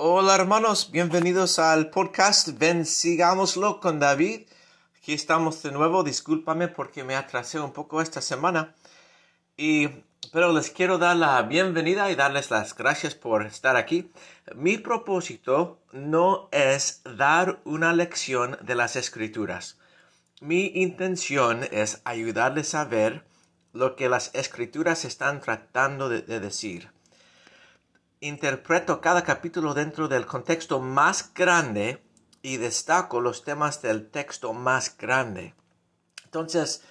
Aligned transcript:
Hola 0.00 0.36
hermanos, 0.36 0.92
bienvenidos 0.92 1.58
al 1.58 1.90
podcast 1.90 2.56
Ven 2.56 2.86
Sigámoslo 2.86 3.80
con 3.80 3.98
David. 3.98 4.42
Aquí 4.96 5.12
estamos 5.12 5.60
de 5.64 5.72
nuevo, 5.72 6.04
discúlpame 6.04 6.68
porque 6.68 7.02
me 7.02 7.16
atrasé 7.16 7.58
un 7.58 7.72
poco 7.72 8.00
esta 8.00 8.22
semana. 8.22 8.76
Y, 9.56 9.88
pero 10.32 10.52
les 10.52 10.70
quiero 10.70 10.98
dar 10.98 11.16
la 11.16 11.42
bienvenida 11.42 12.12
y 12.12 12.14
darles 12.14 12.48
las 12.52 12.76
gracias 12.76 13.16
por 13.16 13.44
estar 13.44 13.74
aquí. 13.74 14.12
Mi 14.54 14.78
propósito 14.78 15.80
no 15.90 16.48
es 16.52 17.02
dar 17.16 17.58
una 17.64 17.92
lección 17.92 18.56
de 18.62 18.76
las 18.76 18.94
escrituras. 18.94 19.78
Mi 20.40 20.66
intención 20.76 21.66
es 21.72 22.02
ayudarles 22.04 22.76
a 22.76 22.84
ver 22.84 23.24
lo 23.72 23.96
que 23.96 24.08
las 24.08 24.30
escrituras 24.32 25.04
están 25.04 25.40
tratando 25.40 26.08
de, 26.08 26.22
de 26.22 26.38
decir 26.38 26.96
interpreto 28.20 29.00
cada 29.00 29.22
capítulo 29.22 29.74
dentro 29.74 30.08
del 30.08 30.26
contexto 30.26 30.80
más 30.80 31.32
grande 31.34 32.02
y 32.42 32.56
destaco 32.56 33.20
los 33.20 33.44
temas 33.44 33.82
del 33.82 34.10
texto 34.10 34.52
más 34.52 34.96
grande. 34.96 35.54
Entonces, 36.24 36.82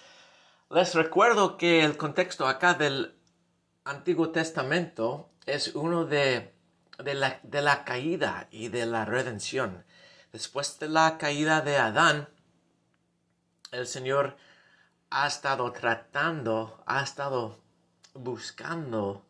les 0.69 0.93
recuerdo 0.95 1.57
que 1.57 1.83
el 1.83 1.97
contexto 1.97 2.47
acá 2.47 2.73
del 2.73 3.15
Antiguo 3.83 4.31
Testamento 4.31 5.29
es 5.45 5.75
uno 5.75 6.05
de, 6.05 6.53
de, 7.03 7.13
la, 7.13 7.39
de 7.43 7.61
la 7.61 7.85
caída 7.85 8.47
y 8.51 8.69
de 8.69 8.85
la 8.85 9.05
redención. 9.05 9.85
Después 10.31 10.79
de 10.79 10.89
la 10.89 11.17
caída 11.17 11.61
de 11.61 11.77
Adán, 11.77 12.29
el 13.71 13.87
Señor 13.87 14.37
ha 15.09 15.27
estado 15.27 15.71
tratando, 15.71 16.83
ha 16.85 17.01
estado 17.01 17.57
buscando 18.13 19.26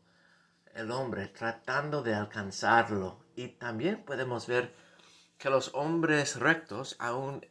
el 0.78 0.92
hombre 0.92 1.28
tratando 1.28 2.04
de 2.04 2.14
alcanzarlo. 2.14 3.20
Y 3.36 3.48
también 3.50 4.06
podemos 4.06 4.46
ver 4.46 4.76
que 5.40 5.50
los 5.50 5.72
hombres 5.74 6.36
rectos, 6.36 6.96
aún 7.00 7.46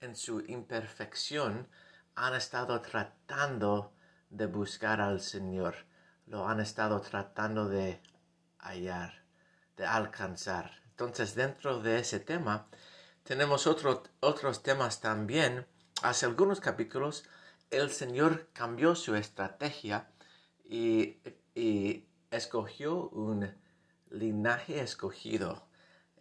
en 0.00 0.16
su 0.16 0.40
imperfección, 0.40 1.68
han 2.16 2.34
estado 2.34 2.80
tratando 2.82 3.94
de 4.28 4.46
buscar 4.46 5.00
al 5.00 5.20
Señor. 5.20 5.76
Lo 6.26 6.48
han 6.48 6.58
estado 6.58 7.00
tratando 7.00 7.68
de 7.68 8.02
hallar, 8.58 9.24
de 9.76 9.86
alcanzar. 9.86 10.72
Entonces, 10.86 11.36
dentro 11.36 11.80
de 11.80 12.00
ese 12.00 12.18
tema, 12.18 12.66
tenemos 13.22 13.68
otros 13.68 14.62
temas 14.64 15.00
también. 15.00 15.64
Hace 16.02 16.26
algunos 16.26 16.60
capítulos, 16.60 17.24
el 17.70 17.90
Señor 17.90 18.48
cambió 18.52 18.96
su 18.96 19.14
estrategia 19.14 20.10
y, 20.64 21.18
y 21.54 22.08
escogió 22.32 23.08
un 23.10 23.54
linaje 24.10 24.80
escogido, 24.80 25.66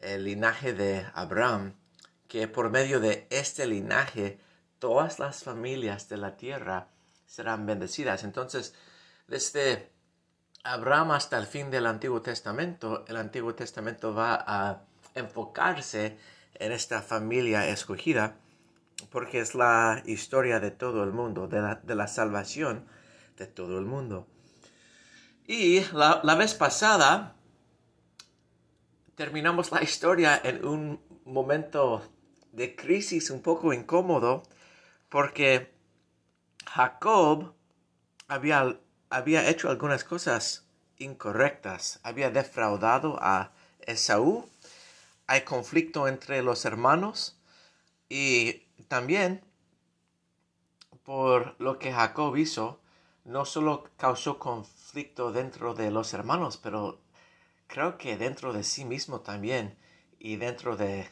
el 0.02 0.26
linaje 0.26 0.74
de 0.74 1.06
Abraham, 1.14 1.76
que 2.28 2.48
por 2.48 2.70
medio 2.70 3.00
de 3.00 3.28
este 3.30 3.66
linaje 3.66 4.40
todas 4.80 5.20
las 5.20 5.44
familias 5.44 6.10
de 6.10 6.18
la 6.18 6.38
tierra 6.38 6.90
serán 7.26 7.66
bendecidas. 7.66 8.24
Entonces, 8.24 8.76
desde 9.28 9.90
Abraham 10.64 11.12
hasta 11.12 11.38
el 11.38 11.48
fin 11.48 11.72
del 11.72 11.86
Antiguo 11.86 12.22
Testamento, 12.22 13.06
el 13.08 13.18
Antiguo 13.18 13.56
Testamento 13.56 14.14
va 14.14 14.44
a 14.46 14.84
enfocarse 15.16 16.18
en 16.56 16.72
esta 16.72 17.02
familia 17.02 17.68
escogida, 17.68 18.36
porque 19.12 19.40
es 19.40 19.56
la 19.56 20.04
historia 20.06 20.60
de 20.60 20.72
todo 20.72 21.04
el 21.04 21.12
mundo, 21.12 21.48
de 21.48 21.62
la, 21.62 21.76
de 21.76 21.96
la 21.96 22.08
salvación 22.08 22.86
de 23.38 23.48
todo 23.48 23.80
el 23.80 23.86
mundo. 23.86 24.28
Y 25.54 25.82
la, 25.92 26.36
vez 26.36 26.54
pasada 26.54 27.36
terminamos 29.16 29.70
la 29.74 29.84
historia 29.84 30.40
en 30.42 30.64
un 30.64 31.02
momento 31.26 32.10
de 32.54 32.74
crisis 32.74 33.30
un 33.30 33.42
poco 33.42 33.74
incómodo 33.74 34.44
porque 35.10 35.74
Jacob 36.66 37.54
había, 38.30 38.80
había 39.10 39.50
hecho 39.50 39.70
algunas 39.70 40.06
cosas 40.06 40.64
incorrectas, 41.00 42.00
había 42.04 42.30
defraudado 42.30 43.18
a 43.22 43.52
Esaú, 43.82 44.48
hay 45.28 45.42
conflicto 45.42 46.08
entre 46.08 46.44
los 46.44 46.64
hermanos. 46.64 47.38
Y 48.08 48.68
también 48.88 49.44
por 51.04 51.60
lo 51.60 51.78
que 51.78 51.92
Jacob 51.92 52.38
hizo, 52.38 52.80
no 53.26 53.44
solo 53.44 53.90
causó 53.98 54.40
conflicto 54.40 54.81
dentro 54.94 55.74
de 55.74 55.92
los 55.92 56.14
hermanos, 56.14 56.58
pero 56.58 57.02
creo 57.68 57.98
que 57.98 58.18
dentro 58.18 58.54
de 58.54 58.64
sí 58.64 58.86
mismo 58.86 59.22
también 59.22 59.78
y 60.20 60.36
dentro 60.36 60.76
de 60.76 61.10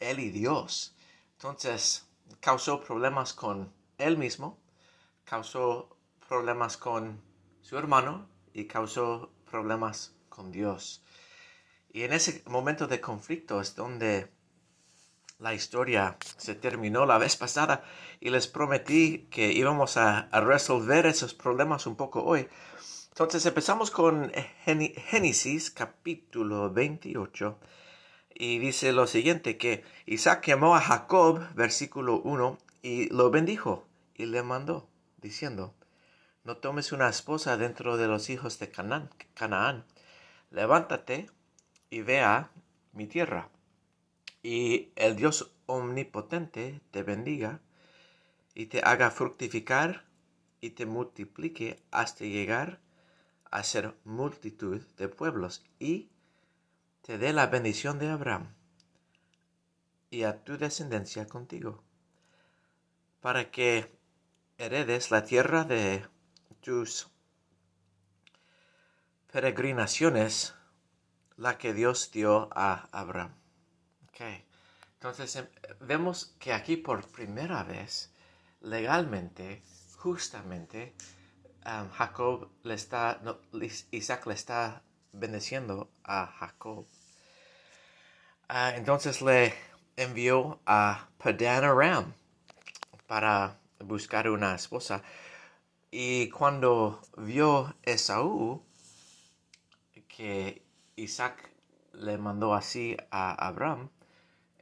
él 0.00 0.18
y 0.18 0.30
Dios. 0.30 0.96
Entonces 1.32 2.06
causó 2.40 2.82
problemas 2.82 3.32
con 3.32 3.72
él 3.98 4.18
mismo, 4.18 4.58
causó 5.24 5.96
problemas 6.28 6.76
con 6.76 7.22
su 7.60 7.78
hermano 7.78 8.28
y 8.52 8.66
causó 8.66 9.32
problemas 9.50 10.14
con 10.28 10.50
Dios. 10.50 11.02
Y 11.90 12.02
en 12.02 12.12
ese 12.12 12.42
momento 12.46 12.86
de 12.86 13.00
conflicto 13.00 13.60
es 13.60 13.74
donde 13.74 14.35
la 15.38 15.54
historia 15.54 16.16
se 16.38 16.54
terminó 16.54 17.04
la 17.04 17.18
vez 17.18 17.36
pasada 17.36 17.84
y 18.20 18.30
les 18.30 18.46
prometí 18.46 19.26
que 19.30 19.52
íbamos 19.52 19.96
a, 19.96 20.28
resolver 20.32 21.06
esos 21.06 21.34
problemas 21.34 21.86
un 21.86 21.96
poco 21.96 22.24
hoy. 22.24 22.48
Entonces 23.08 23.44
empezamos 23.46 23.90
con 23.90 24.32
Génesis 24.64 25.70
capítulo 25.70 26.70
28 26.70 27.58
y 28.34 28.58
dice 28.58 28.92
lo 28.92 29.06
siguiente 29.06 29.56
que 29.56 29.84
Isaac 30.06 30.46
llamó 30.46 30.76
a 30.76 30.80
Jacob 30.80 31.40
versículo 31.54 32.20
1 32.20 32.58
y 32.82 33.08
lo 33.08 33.30
bendijo 33.30 33.86
y 34.14 34.26
le 34.26 34.42
mandó 34.42 34.88
diciendo 35.18 35.74
no 36.44 36.58
tomes 36.58 36.92
una 36.92 37.08
esposa 37.08 37.56
dentro 37.56 37.96
de 37.96 38.06
los 38.06 38.28
hijos 38.28 38.58
de 38.58 38.70
Canaán, 38.70 39.10
Canaán. 39.34 39.84
levántate 40.50 41.30
y 41.88 42.02
vea 42.02 42.50
mi 42.92 43.06
tierra 43.06 43.48
y 44.46 44.92
el 44.94 45.16
Dios 45.16 45.50
omnipotente 45.66 46.80
te 46.92 47.02
bendiga 47.02 47.58
y 48.54 48.66
te 48.66 48.80
haga 48.80 49.10
fructificar 49.10 50.04
y 50.60 50.70
te 50.70 50.86
multiplique 50.86 51.82
hasta 51.90 52.26
llegar 52.26 52.78
a 53.50 53.64
ser 53.64 53.96
multitud 54.04 54.86
de 54.98 55.08
pueblos 55.08 55.64
y 55.80 56.10
te 57.02 57.18
dé 57.18 57.32
la 57.32 57.48
bendición 57.48 57.98
de 57.98 58.08
Abraham 58.08 58.54
y 60.10 60.22
a 60.22 60.44
tu 60.44 60.56
descendencia 60.56 61.26
contigo, 61.26 61.82
para 63.20 63.50
que 63.50 63.90
heredes 64.58 65.10
la 65.10 65.24
tierra 65.24 65.64
de 65.64 66.06
tus 66.60 67.08
peregrinaciones, 69.32 70.54
la 71.36 71.58
que 71.58 71.74
Dios 71.74 72.12
dio 72.12 72.48
a 72.52 72.88
Abraham. 72.92 73.35
Entonces 74.94 75.36
em, 75.36 75.46
vemos 75.80 76.34
que 76.38 76.52
aquí 76.52 76.76
por 76.76 77.06
primera 77.06 77.62
vez, 77.64 78.10
legalmente, 78.60 79.62
justamente, 79.98 80.94
Jacob 81.94 82.48
le 82.62 82.74
está, 82.74 83.20
Isaac 83.90 84.26
le 84.26 84.34
está 84.34 84.82
bendeciendo 85.12 85.90
a 86.04 86.26
Jacob. 86.26 86.86
Ah, 88.48 88.72
entonces 88.76 89.20
le 89.22 89.52
envió 89.96 90.60
a 90.66 91.08
Padan 91.18 91.64
Aram 91.64 92.14
para 93.06 93.58
buscar 93.80 94.28
una 94.30 94.54
esposa. 94.54 95.02
Y 95.90 96.28
cuando 96.30 97.00
vio 97.16 97.74
Esaú 97.82 98.62
que 100.08 100.62
Isaac 100.96 101.50
le 101.92 102.16
mandó 102.18 102.54
así 102.54 102.96
a 103.10 103.32
Abraham, 103.46 103.90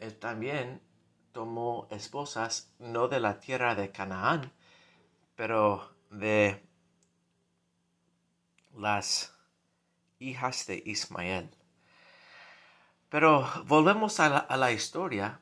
él 0.05 0.19
también 0.19 0.81
tomó 1.33 1.89
esposas 1.91 2.73
no 2.79 3.09
de 3.09 3.21
la 3.21 3.41
tierra 3.41 3.75
de 3.75 3.91
Canaán, 3.91 4.53
pero 5.35 5.91
de 6.11 6.62
las 8.77 9.35
hijas 10.19 10.67
de 10.67 10.83
Ismael. 10.85 11.51
Pero 13.09 13.49
volvemos 13.67 14.21
a 14.21 14.56
la, 14.56 14.73
historia 14.73 15.41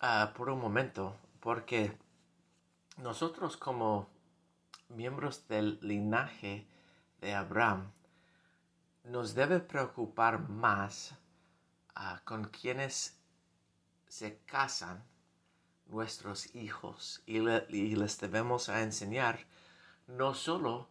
ah, 0.00 0.32
por 0.36 0.48
un 0.50 0.60
momento, 0.60 1.16
porque 1.40 1.96
nosotros 2.98 3.56
como 3.56 4.08
miembros 4.88 5.48
del 5.48 5.78
linaje 5.82 6.66
de 7.20 7.34
Abraham, 7.34 7.90
nos 9.04 9.34
debe 9.34 9.60
preocupar 9.60 10.48
más 10.48 11.14
ah, 11.94 12.20
con 12.24 12.44
quienes 12.44 13.18
se 14.14 14.38
casan 14.46 15.02
nuestros 15.86 16.54
hijos 16.54 17.20
y, 17.26 17.40
les 17.40 18.20
debemos 18.20 18.68
enseñar 18.68 19.40
no 20.06 20.34
solo 20.34 20.88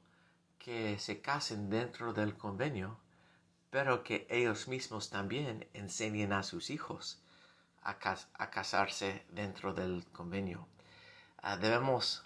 que 0.59 0.99
se 0.99 1.21
casen 1.21 1.69
dentro 1.69 2.11
del 2.11 2.35
convenio, 2.35 2.99
pero 3.69 4.03
que 4.03 4.27
ellos 4.29 4.67
mismos 4.67 5.09
también 5.09 5.69
enseñen 5.71 6.33
a 6.33 6.43
sus 6.43 6.69
hijos 6.69 7.23
a, 7.81 7.97
casarse 8.49 9.25
dentro 9.29 9.73
del 9.73 10.05
convenio. 10.11 10.67
Ah, 11.37 11.55
debemos 11.55 12.25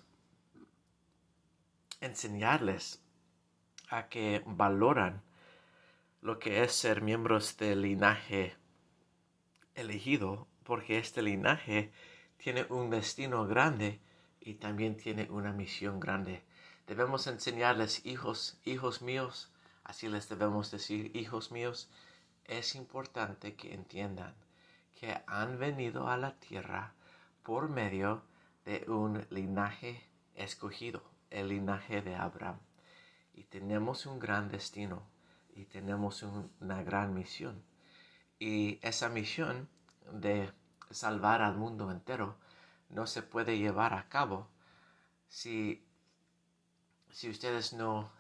enseñarles 2.02 3.04
a 3.92 4.10
que 4.10 4.42
valoran 4.48 5.22
lo 6.22 6.40
que 6.40 6.64
es 6.64 6.72
ser 6.72 7.04
miembros 7.04 7.56
del 7.58 7.84
linaje 7.84 8.56
elegido, 9.76 10.47
porque 10.68 10.98
este 10.98 11.22
linaje 11.22 11.94
tiene 12.36 12.66
un 12.70 12.90
destino 12.90 13.48
grande 13.48 14.02
y 14.42 14.56
también 14.56 14.98
tiene 14.98 15.32
una 15.32 15.54
misión 15.54 15.98
grande. 15.98 16.44
Debemos 16.88 17.26
enseñarles, 17.28 18.06
hijos, 18.06 18.60
hijos 18.66 19.02
míos, 19.02 19.50
así 19.86 20.10
les 20.10 20.28
debemos 20.28 20.70
decir, 20.70 21.16
hijos 21.16 21.54
míos, 21.54 21.90
es 22.44 22.76
importante 22.76 23.56
que 23.56 23.74
entiendan 23.74 24.36
que 24.94 25.18
han 25.26 25.58
venido 25.58 26.10
a 26.10 26.18
la 26.18 26.38
tierra 26.38 26.94
por 27.44 27.70
medio 27.70 28.24
de 28.66 28.84
un 28.90 29.26
linaje 29.30 30.04
escogido, 30.36 31.02
el 31.30 31.48
linaje 31.48 32.02
de 32.02 32.16
Abraham. 32.16 32.60
Y 33.34 33.46
tenemos 33.46 34.06
un 34.06 34.20
gran 34.20 34.50
destino 34.50 35.08
y 35.56 35.64
tenemos 35.64 36.24
una 36.60 36.84
gran 36.84 37.14
misión. 37.14 37.64
Y 38.38 38.80
esa 38.82 39.08
misión 39.08 39.70
de 40.12 40.52
salvar 40.92 41.42
al 41.42 41.58
mundo 41.58 41.92
entero 41.92 42.36
no 42.90 43.08
se 43.08 43.22
puede 43.22 43.58
llevar 43.58 43.94
a 43.94 44.08
cabo 44.10 44.48
si, 45.28 45.86
si 47.12 47.30
ustedes 47.30 47.74
no 47.74 48.12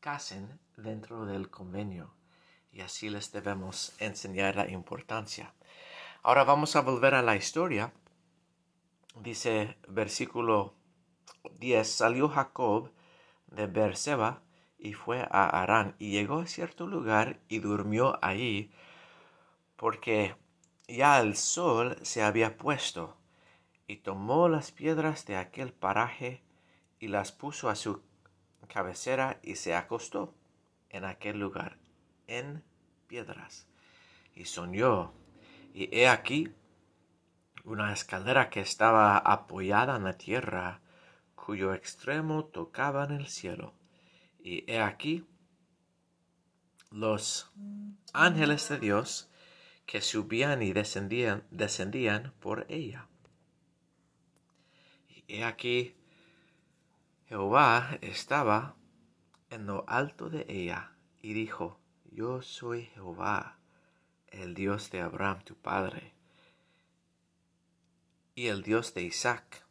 casen 0.00 0.58
dentro 0.76 1.26
del 1.26 1.50
convenio. 1.50 2.12
Y 2.72 2.80
así 2.82 3.10
les 3.10 3.32
debemos 3.32 3.92
enseñar 3.98 4.56
la 4.56 4.70
importancia. 4.70 5.52
Ahora 6.22 6.44
vamos 6.44 6.76
a 6.76 6.82
volver 6.82 7.14
a 7.14 7.22
la 7.22 7.36
historia. 7.36 7.92
Dice 9.16 9.76
versículo 9.88 10.74
10, 11.58 11.90
salió 11.90 12.28
Jacob 12.28 12.92
de 13.48 13.66
Beerseba 13.66 14.42
y 14.78 14.94
fue 14.94 15.26
a 15.30 15.62
Arán 15.62 15.96
y 15.98 16.12
llegó 16.12 16.38
a 16.38 16.46
cierto 16.46 16.86
lugar 16.86 17.40
y 17.48 17.58
durmió 17.58 18.18
allí 18.24 18.72
porque 19.76 20.36
ya 20.96 21.20
el 21.20 21.36
sol 21.36 21.96
se 22.02 22.22
había 22.22 22.56
puesto 22.56 23.16
y 23.86 23.96
tomó 23.96 24.48
las 24.48 24.72
piedras 24.72 25.26
de 25.26 25.36
aquel 25.36 25.72
paraje 25.72 26.42
y 26.98 27.08
las 27.08 27.32
puso 27.32 27.68
a 27.68 27.76
su 27.76 28.02
cabecera 28.68 29.40
y 29.42 29.56
se 29.56 29.74
acostó 29.74 30.34
en 30.90 31.04
aquel 31.04 31.38
lugar 31.40 31.78
en 32.26 32.62
piedras. 33.06 33.66
Y 34.34 34.44
soñó 34.44 35.12
y 35.74 35.94
he 35.96 36.08
aquí 36.08 36.52
una 37.64 37.92
escalera 37.92 38.50
que 38.50 38.60
estaba 38.60 39.18
apoyada 39.18 39.96
en 39.96 40.04
la 40.04 40.16
tierra 40.16 40.80
cuyo 41.34 41.74
extremo 41.74 42.44
tocaba 42.44 43.04
en 43.04 43.12
el 43.12 43.26
cielo. 43.28 43.74
Y 44.42 44.70
he 44.70 44.80
aquí 44.80 45.26
los 46.90 47.50
ángeles 48.12 48.68
de 48.68 48.78
Dios 48.78 49.29
que 49.90 50.02
subían 50.02 50.62
y 50.62 50.72
descendían, 50.72 51.42
descendían 51.50 52.32
por 52.38 52.64
ella. 52.68 53.08
Y 55.26 55.42
aquí 55.42 55.96
Jehová 57.26 57.98
estaba 58.00 58.76
en 59.50 59.66
lo 59.66 59.84
alto 59.88 60.30
de 60.30 60.46
ella 60.48 60.92
y 61.20 61.32
dijo, 61.32 61.80
Yo 62.12 62.40
soy 62.40 62.84
Jehová, 62.94 63.58
el 64.28 64.54
Dios 64.54 64.92
de 64.92 65.00
Abraham 65.00 65.42
tu 65.42 65.56
padre, 65.56 66.12
y 68.36 68.46
el 68.46 68.62
Dios 68.62 68.94
de 68.94 69.02
Isaac. 69.02 69.66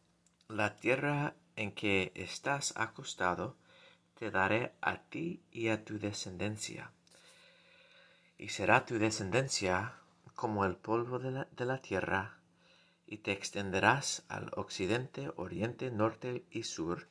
La 0.50 0.76
tierra 0.76 1.34
en 1.56 1.72
que 1.72 2.12
estás 2.14 2.74
acostado, 2.76 3.56
te 4.16 4.32
daré 4.32 4.74
a 4.82 4.98
ti 4.98 5.42
y 5.50 5.70
a 5.70 5.86
tu 5.86 5.98
descendencia. 5.98 6.92
Y 8.38 8.50
será 8.50 8.86
tu 8.86 9.00
descendencia 9.00 9.99
como 10.40 10.64
el 10.64 10.78
polvo 10.78 11.20
de 11.20 11.66
la, 11.66 11.82
tierra, 11.82 12.40
y 13.06 13.18
te 13.18 13.34
extenderás 13.34 14.24
al 14.30 14.50
occidente, 14.56 15.34
oriente, 15.36 15.92
norte 15.92 16.46
y 16.50 16.64
sur, 16.64 17.10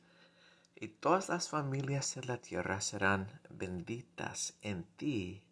y 0.75 0.87
todas 0.87 1.29
las 1.29 1.47
familias 1.47 2.15
de 2.15 2.23
la 2.23 2.37
tierra 2.37 2.81
serán 2.81 3.27
benditas 3.51 4.57
en 4.63 4.83
ti 4.97 5.43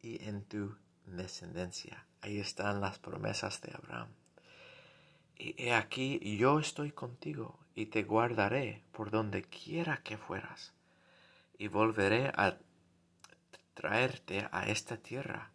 y 0.00 0.24
en 0.28 0.44
tu 0.44 0.76
descendencia. 1.04 2.06
Ahí 2.20 2.38
están 2.38 2.80
las 2.80 3.00
promesas 3.00 3.60
de 3.62 3.72
Abraham. 3.74 4.10
Y 5.36 5.60
he 5.60 5.74
aquí 5.74 6.20
yo 6.38 6.60
estoy 6.60 6.92
contigo 6.92 7.58
y 7.74 7.86
te 7.86 8.04
guardaré 8.04 8.84
por 8.92 9.10
donde 9.10 9.42
quiera 9.42 10.04
que 10.04 10.18
fueras, 10.18 10.72
y 11.58 11.66
volveré 11.66 12.28
a 12.28 12.58
traerte 13.74 14.48
a 14.52 14.68
esta 14.68 14.98
tierra, 14.98 15.51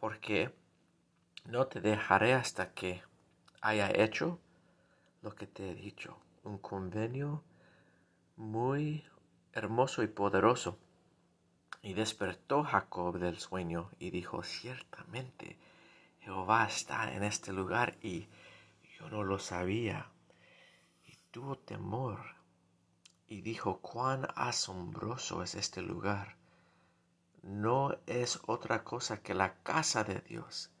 porque 0.00 0.54
no 1.44 1.66
te 1.66 1.80
dejaré 1.80 2.34
hasta 2.34 2.72
que 2.72 3.02
haya 3.60 3.90
hecho 3.90 4.38
lo 5.22 5.34
que 5.34 5.46
te 5.46 5.70
he 5.70 5.74
dicho, 5.74 6.18
un 6.44 6.58
convenio 6.58 7.42
muy 8.36 9.04
hermoso 9.52 10.02
y 10.02 10.06
poderoso. 10.06 10.78
Y 11.82 11.94
despertó 11.94 12.64
Jacob 12.64 13.18
del 13.18 13.38
sueño 13.38 13.90
y 13.98 14.10
dijo, 14.10 14.42
ciertamente 14.42 15.56
Jehová 16.20 16.66
está 16.66 17.12
en 17.14 17.22
este 17.22 17.52
lugar 17.52 17.96
y 18.02 18.28
yo 18.98 19.08
no 19.08 19.22
lo 19.22 19.38
sabía 19.38 20.10
tuvo 21.36 21.58
temor 21.58 22.18
y 23.28 23.42
dijo, 23.42 23.82
cuán 23.82 24.26
asombroso 24.36 25.42
es 25.42 25.54
este 25.54 25.82
lugar. 25.82 26.35
No 27.46 27.96
es 28.06 28.40
otra 28.48 28.82
cosa 28.82 29.22
que 29.22 29.32
la 29.32 29.54
casa 29.62 30.02
de 30.02 30.18
Dios 30.18 30.72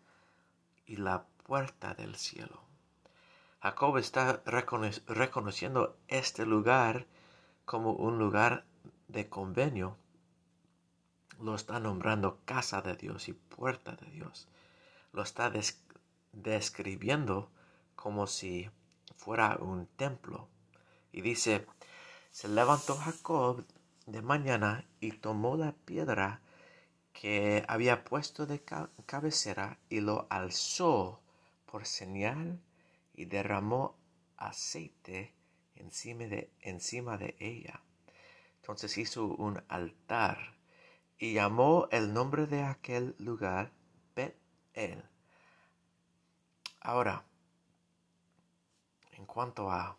y 0.84 0.96
la 0.96 1.24
puerta 1.44 1.94
del 1.94 2.16
cielo. 2.16 2.60
Jacob 3.60 3.98
está 3.98 4.42
reconociendo 4.44 5.96
este 6.08 6.44
lugar 6.44 7.06
como 7.64 7.92
un 7.92 8.18
lugar 8.18 8.64
de 9.06 9.28
convenio. 9.28 9.96
Lo 11.38 11.54
está 11.54 11.78
nombrando 11.78 12.40
casa 12.44 12.82
de 12.82 12.96
Dios 12.96 13.28
y 13.28 13.32
puerta 13.34 13.94
de 13.94 14.10
Dios. 14.10 14.48
Lo 15.12 15.22
está 15.22 15.52
describiendo 16.32 17.48
como 17.94 18.26
si 18.26 18.68
fuera 19.16 19.56
un 19.60 19.86
templo. 19.86 20.48
Y 21.12 21.20
dice, 21.20 21.64
se 22.32 22.48
levantó 22.48 22.96
Jacob 22.96 23.64
de 24.06 24.20
mañana 24.20 24.84
y 24.98 25.12
tomó 25.12 25.56
la 25.56 25.70
piedra 25.70 26.40
que 27.16 27.64
había 27.66 28.04
puesto 28.04 28.44
de 28.44 28.62
cabecera 29.06 29.78
y 29.88 30.00
lo 30.00 30.26
alzó 30.28 31.22
por 31.64 31.86
señal 31.86 32.60
y 33.14 33.24
derramó 33.24 33.96
aceite 34.36 35.34
encima 35.76 36.24
de, 36.24 36.52
encima 36.60 37.16
de 37.16 37.34
ella. 37.40 37.80
Entonces 38.56 38.98
hizo 38.98 39.24
un 39.24 39.64
altar 39.68 40.56
y 41.18 41.32
llamó 41.32 41.88
el 41.90 42.12
nombre 42.12 42.46
de 42.46 42.62
aquel 42.64 43.16
lugar 43.18 43.72
Bet-El. 44.14 45.02
Ahora, 46.80 47.24
en 49.12 49.24
cuanto 49.24 49.70
a 49.70 49.96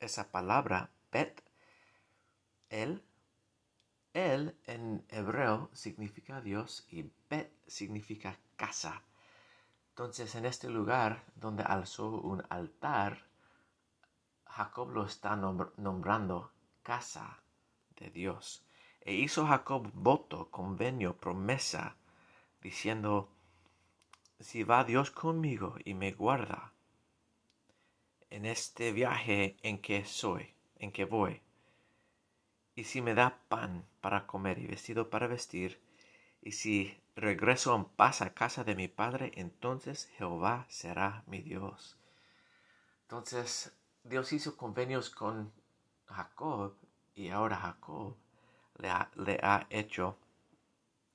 esa 0.00 0.28
palabra, 0.32 0.90
Bet, 1.12 1.40
él 4.14 4.56
en 4.66 5.04
hebreo 5.08 5.70
significa 5.72 6.40
Dios 6.40 6.86
y 6.90 7.10
Bet 7.30 7.52
significa 7.66 8.38
casa. 8.56 9.02
Entonces 9.90 10.34
en 10.34 10.46
este 10.46 10.68
lugar 10.68 11.24
donde 11.34 11.62
alzó 11.62 12.08
un 12.08 12.42
altar, 12.48 13.26
Jacob 14.46 14.90
lo 14.90 15.04
está 15.06 15.36
nombrando 15.36 16.52
casa 16.82 17.42
de 17.96 18.10
Dios. 18.10 18.64
E 19.00 19.14
hizo 19.14 19.46
Jacob 19.46 19.90
voto, 19.94 20.50
convenio, 20.50 21.16
promesa, 21.16 21.96
diciendo, 22.60 23.30
si 24.38 24.62
va 24.62 24.84
Dios 24.84 25.10
conmigo 25.10 25.76
y 25.84 25.94
me 25.94 26.12
guarda, 26.12 26.72
en 28.30 28.46
este 28.46 28.92
viaje 28.92 29.56
en 29.62 29.80
que 29.80 30.04
soy, 30.04 30.54
en 30.76 30.92
que 30.92 31.04
voy. 31.04 31.42
Y 32.74 32.84
si 32.84 33.02
me 33.02 33.14
da 33.14 33.38
pan 33.48 33.86
para 34.00 34.26
comer 34.26 34.58
y 34.58 34.66
vestido 34.66 35.10
para 35.10 35.26
vestir, 35.26 35.80
y 36.40 36.52
si 36.52 36.98
regreso 37.14 37.74
en 37.76 37.84
paz 37.84 38.22
a 38.22 38.34
casa 38.34 38.64
de 38.64 38.74
mi 38.74 38.88
padre, 38.88 39.32
entonces 39.36 40.10
Jehová 40.16 40.66
será 40.68 41.22
mi 41.26 41.40
Dios. 41.42 41.98
Entonces 43.02 43.72
Dios 44.04 44.32
hizo 44.32 44.56
convenios 44.56 45.10
con 45.10 45.52
Jacob 46.06 46.76
y 47.14 47.28
ahora 47.28 47.56
Jacob 47.56 48.16
le 48.78 49.38
ha, 49.42 49.66
hecho 49.70 50.18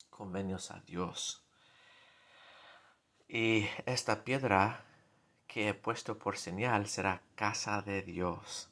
convenios 0.09 0.71
a 0.71 0.79
Dios. 0.81 1.43
Y 3.27 3.67
esta 3.85 4.23
piedra 4.23 4.85
que 5.47 5.69
he 5.69 5.73
puesto 5.73 6.17
por 6.17 6.37
señal 6.37 6.87
será 6.87 7.21
casa 7.35 7.81
de 7.81 8.03
Dios. 8.03 8.69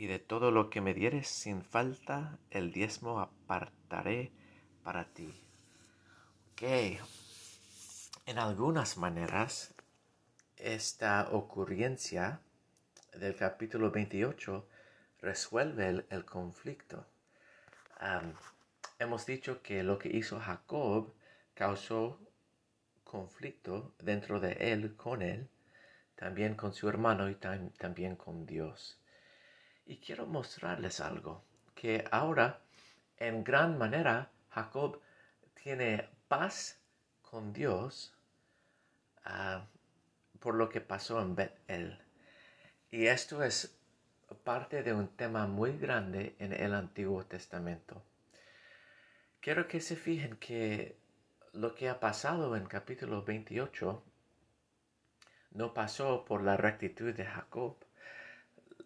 Y 0.00 0.06
de 0.06 0.18
todo 0.18 0.50
lo 0.50 0.70
que 0.70 0.80
me 0.80 0.94
dieres 0.94 1.28
sin 1.28 1.62
falta, 1.62 2.38
el 2.48 2.72
diezmo 2.72 3.20
apartaré 3.20 4.32
para 4.82 5.04
ti. 5.04 5.30
Ok. 6.52 6.62
En 8.24 8.38
algunas 8.38 8.96
maneras, 8.96 9.74
esta 10.56 11.28
ocurrencia 11.32 12.40
del 13.12 13.36
capítulo 13.36 13.90
28 13.90 14.66
resuelve 15.20 16.06
el, 16.08 16.24
conflicto. 16.24 17.04
hemos 18.98 19.26
dicho 19.26 19.60
que 19.60 19.82
lo 19.82 19.98
que 19.98 20.08
hizo 20.08 20.40
Jacob 20.40 21.12
causó 21.52 22.18
conflicto 23.04 23.92
dentro 23.98 24.40
de 24.40 24.52
él 24.72 24.96
con 24.96 25.20
él, 25.20 25.50
también 26.14 26.54
con 26.54 26.72
su 26.72 26.88
hermano 26.88 27.28
y 27.28 27.34
también 27.34 28.16
con 28.16 28.46
Dios. 28.46 28.96
Y 29.90 29.96
quiero 29.96 30.24
mostrarles 30.24 31.00
algo, 31.00 31.42
que 31.74 32.04
ahora 32.12 32.60
en 33.16 33.42
gran 33.42 33.76
manera 33.76 34.30
Jacob 34.50 35.00
tiene 35.60 36.08
paz 36.28 36.78
con 37.22 37.52
Dios 37.52 38.14
ah, 39.24 39.66
por 40.38 40.54
lo 40.54 40.68
que 40.68 40.80
pasó 40.80 41.20
en 41.20 41.34
Betel. 41.34 41.98
Y 42.92 43.08
esto 43.08 43.42
es 43.42 43.76
parte 44.44 44.84
de 44.84 44.92
un 44.92 45.08
tema 45.08 45.48
muy 45.48 45.76
grande 45.76 46.36
en 46.38 46.52
el 46.52 46.72
Antiguo 46.72 47.26
Testamento. 47.26 48.00
Quiero 49.40 49.66
que 49.66 49.80
se 49.80 49.96
fijen 49.96 50.36
que 50.36 50.96
lo 51.52 51.74
que 51.74 51.88
ha 51.88 51.98
pasado 51.98 52.54
en 52.54 52.66
capítulo 52.66 53.24
28 53.24 54.04
no 55.50 55.74
pasó 55.74 56.24
por 56.24 56.44
la 56.44 56.56
rectitud 56.56 57.12
de 57.12 57.24
Jacob. 57.24 57.89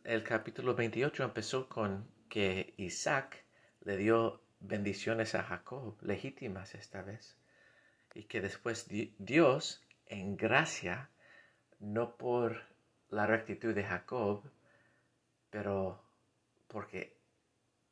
El 0.04 0.22
capítulo 0.22 0.74
28 0.74 1.24
empezó 1.24 1.66
con 1.66 2.06
que 2.28 2.74
Isaac 2.76 3.42
le 3.80 3.96
dio 3.96 4.42
bendiciones 4.60 5.34
a 5.34 5.42
Jacob, 5.42 5.96
legítimas 6.02 6.74
esta 6.74 7.00
vez, 7.00 7.38
y 8.12 8.24
que 8.24 8.42
después 8.42 8.86
Dios, 9.16 9.82
en 10.04 10.36
gracia, 10.36 11.08
no 11.78 12.18
por 12.18 12.66
la 13.08 13.26
rectitud 13.26 13.74
de 13.74 13.82
Jacob, 13.82 14.42
pero 15.48 16.04
porque 16.68 17.16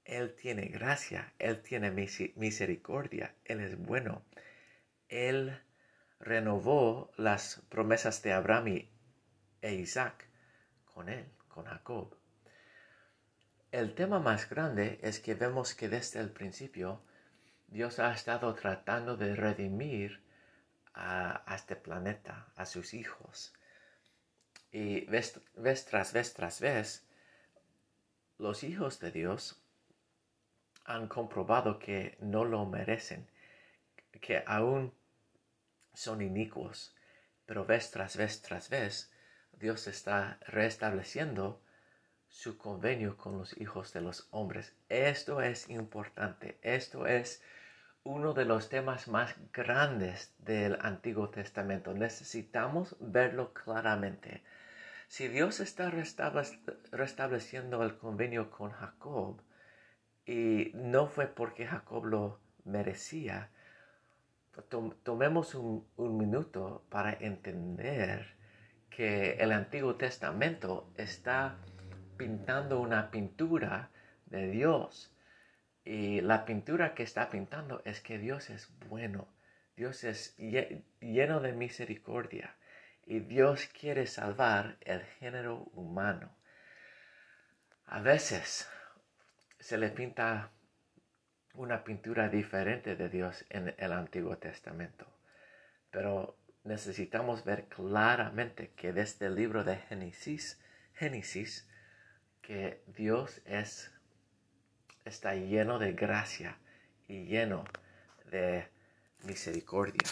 Él 0.05 0.35
tiene 0.35 0.67
gracia, 0.67 1.33
Él 1.39 1.63
tiene 1.63 1.91
misericordia, 1.91 3.35
Él 3.47 3.61
es 3.61 3.79
bueno. 3.79 4.23
Él 5.09 5.59
renovó 6.21 7.11
las 7.17 7.63
promesas 7.71 8.23
de 8.23 8.35
Abraham 8.35 8.87
e 9.63 9.75
Isaac 9.77 10.29
con 10.85 11.09
Él, 11.09 11.25
con 11.53 11.67
Jacob. 11.67 12.17
El 13.71 13.95
tema 13.95 14.19
más 14.19 14.49
grande 14.51 14.99
es 15.03 15.21
que 15.21 15.35
vemos 15.35 15.75
que 15.75 15.89
desde 15.89 16.21
el 16.21 16.31
principio 16.31 17.01
Dios 17.69 17.99
ha 17.99 18.13
estado 18.13 18.55
tratando 18.55 19.17
de 19.17 19.35
redimir 19.35 20.23
a, 20.95 21.43
este 21.55 21.77
planeta, 21.77 22.49
a 22.57 22.67
sus 22.67 22.95
hijos. 22.95 23.55
Y 24.71 25.07
vez, 25.07 25.41
tras 25.89 26.13
vez 26.13 26.35
tras 26.35 26.61
vez, 26.61 27.07
los 28.39 28.65
hijos 28.65 29.01
de 29.01 29.11
Dios 29.11 29.63
han 30.85 31.09
comprobado 31.09 31.79
que 31.79 32.17
no 32.21 32.45
lo 32.45 32.67
merecen, 32.67 33.29
que 34.21 34.43
aún 34.47 34.93
son 35.95 36.23
inicuos, 36.23 36.95
pero 37.47 37.65
vez 37.65 37.91
tras 37.91 38.17
vez 38.17 38.43
tras 38.43 38.69
vez 38.69 39.12
Dios 39.63 39.87
está 39.87 40.39
restableciendo 40.49 41.63
su 42.29 42.59
convenio 42.59 43.17
con 43.17 43.39
los 43.39 43.57
hijos 43.61 43.93
de 43.93 44.01
los 44.01 44.27
hombres. 44.33 44.75
Esto 44.89 45.41
es 45.41 45.71
importante, 45.71 46.59
esto 46.63 47.07
es 47.07 47.41
uno 48.03 48.35
de 48.35 48.45
los 48.45 48.69
temas 48.69 49.07
más 49.07 49.37
grandes 49.53 50.35
del 50.39 50.79
Antiguo 50.81 51.31
Testamento. 51.31 51.95
Necesitamos 51.95 52.97
verlo 52.99 53.55
claramente. 53.55 54.43
Si 55.07 55.29
Dios 55.29 55.61
está 55.61 55.93
restableciendo 56.91 57.85
el 57.85 57.97
convenio 57.97 58.51
con 58.51 58.73
Jacob 58.73 59.41
y 60.27 60.73
no 60.75 61.07
fue 61.07 61.29
porque 61.29 61.67
Jacob 61.69 62.07
lo 62.07 62.41
merecía, 62.65 63.49
tomemos 65.05 65.55
un, 65.55 65.87
minuto 65.97 66.85
para 66.89 67.13
entender 67.13 68.42
que 68.97 69.35
el 69.35 69.53
Antiguo 69.53 69.97
Testamento 69.97 70.93
está 70.97 71.57
pintando 72.17 72.81
una 72.81 73.11
pintura 73.11 73.91
de 74.27 74.49
Dios. 74.49 75.13
Y 75.85 76.21
la 76.21 76.45
pintura 76.45 76.95
que 76.95 77.03
está 77.03 77.31
pintando 77.31 77.83
es 77.85 78.01
que 78.01 78.19
Dios 78.19 78.51
es 78.51 78.71
bueno, 78.89 79.29
Dios 79.77 80.05
es 80.05 80.37
lleno 80.37 81.41
de 81.41 81.53
misericordia 81.53 82.55
y 83.05 83.21
Dios 83.21 83.67
quiere 83.67 84.07
salvar 84.07 84.77
el 84.83 85.03
género 85.03 85.71
humano. 85.75 86.37
A 87.87 88.01
veces 88.01 88.69
se 89.59 89.79
le 89.79 89.89
pinta 89.89 90.51
una 91.55 91.83
pintura 91.83 92.29
diferente 92.29 92.95
de 92.95 93.09
Dios 93.09 93.45
en 93.51 93.75
el 93.77 93.93
Antiguo 93.93 94.39
Testamento, 94.39 95.07
pero 95.91 96.37
necesitamos 96.65 97.45
ver 97.45 97.67
claramente 97.69 98.73
que 98.77 98.93
desde 98.93 99.27
el 99.27 99.35
libro 99.35 99.65
de 99.65 99.77
Génesis, 99.77 100.59
Génesis 100.95 101.67
que 102.41 102.83
Dios 102.87 103.41
es 103.45 103.91
está 105.05 105.35
lleno 105.35 105.79
de 105.79 105.93
gracia 105.93 106.59
y 107.09 107.25
lleno 107.25 107.65
de 108.31 108.69
misericordia. 109.25 110.09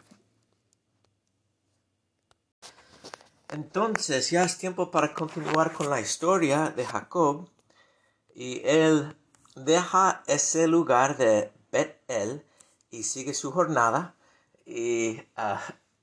Entonces 3.53 4.31
ya 4.31 4.45
es 4.45 4.59
tiempo 4.59 4.91
para 4.91 5.13
continuar 5.13 5.73
con 5.73 5.91
la 5.91 6.01
historia 6.01 6.71
de 6.71 6.85
Jacob 6.85 7.49
y 8.35 8.63
él 8.65 9.17
deja 9.57 10.23
ese 10.27 10.69
lugar 10.69 11.17
de 11.17 11.53
Betel 11.73 12.45
y 12.91 13.03
sigue 13.03 13.35
su 13.35 13.51
jornada 13.51 14.15
y 14.65 15.21
ah, 15.37 15.63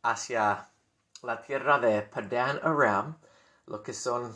hacia 0.09 0.69
la 1.21 1.41
tierra 1.41 1.79
de 1.79 2.01
Padan 2.01 2.59
Aram, 2.63 3.17
lo 3.65 3.83
que 3.83 3.93
son, 3.93 4.35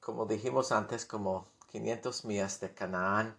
como 0.00 0.26
dijimos 0.26 0.72
antes, 0.72 1.06
como 1.06 1.46
500 1.70 2.24
millas 2.24 2.60
de 2.60 2.74
Canaán 2.74 3.36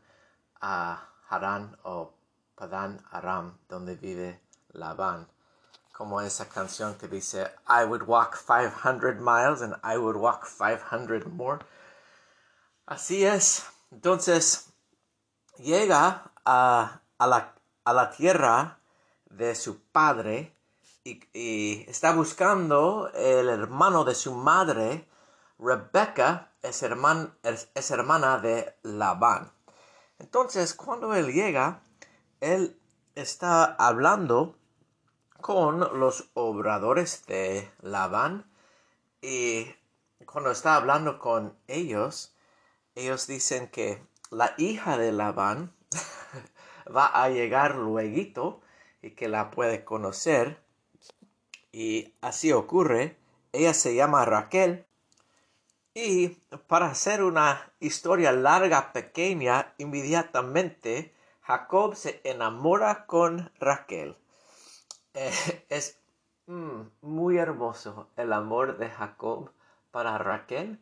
a 0.61 1.09
Harán 1.29 1.77
o 1.83 2.13
Padan 2.55 3.03
Aram, 3.11 3.57
donde 3.67 3.95
vive 3.95 4.39
Labán 4.69 5.27
como 5.99 6.21
esa 6.21 6.47
canción 6.47 6.95
que 6.95 7.09
dice, 7.09 7.51
I 7.67 7.83
would 7.83 8.03
walk 8.03 8.37
500 8.37 9.19
miles 9.19 9.61
and 9.61 9.75
I 9.83 9.97
would 9.97 10.15
walk 10.15 10.47
500 10.47 11.27
more. 11.27 11.59
Así 12.85 13.25
es. 13.25 13.65
Entonces, 13.91 14.71
llega 15.57 16.31
a, 16.45 17.01
la, 17.19 17.53
a 17.83 17.93
la, 17.93 18.11
tierra 18.11 18.79
de 19.29 19.55
su 19.55 19.81
padre 19.91 20.55
y, 21.33 21.85
está 21.89 22.13
buscando 22.13 23.11
el 23.13 23.49
hermano 23.49 24.03
de 24.03 24.15
su 24.15 24.33
madre. 24.33 25.07
Rebecca 25.57 26.51
es, 26.61 26.83
es 26.83 27.91
hermana 27.91 28.37
de 28.39 28.75
Labán. 28.83 29.51
Entonces, 30.19 30.73
cuando 30.73 31.13
él 31.13 31.31
llega, 31.33 31.81
él 32.41 32.79
está 33.15 33.65
hablando 33.65 34.55
con 35.41 35.79
los 35.99 36.29
obradores 36.33 37.25
de 37.25 37.71
Labán 37.81 38.49
y 39.21 39.67
cuando 40.25 40.51
está 40.51 40.75
hablando 40.75 41.19
con 41.19 41.57
ellos, 41.67 42.35
ellos 42.95 43.27
dicen 43.27 43.69
que 43.69 44.05
la 44.31 44.53
hija 44.57 44.97
de 44.97 45.11
Labán 45.11 45.73
va 46.95 47.07
a 47.07 47.29
llegar 47.29 47.75
luego 47.75 48.61
y 49.01 49.11
que 49.11 49.27
la 49.27 49.51
puede 49.51 49.83
conocer. 49.83 50.61
Y 51.71 52.13
así 52.21 52.51
ocurre. 52.51 53.17
Ella 53.51 53.73
se 53.73 53.95
llama 53.95 54.25
Raquel. 54.25 54.85
Y 55.93 56.29
para 56.67 56.87
hacer 56.87 57.23
una 57.23 57.71
historia 57.79 58.31
larga, 58.31 58.93
pequeña, 58.93 59.73
inmediatamente 59.77 61.13
Jacob 61.41 61.95
se 61.95 62.21
enamora 62.23 63.05
con 63.05 63.51
Raquel. 63.59 64.15
es 65.69 65.97
mm, 66.47 66.81
muy 67.01 67.37
hermoso 67.37 68.07
el 68.15 68.33
amor 68.33 68.77
de 68.77 68.89
Jacob 68.89 69.51
para 69.91 70.17
Raquel. 70.17 70.79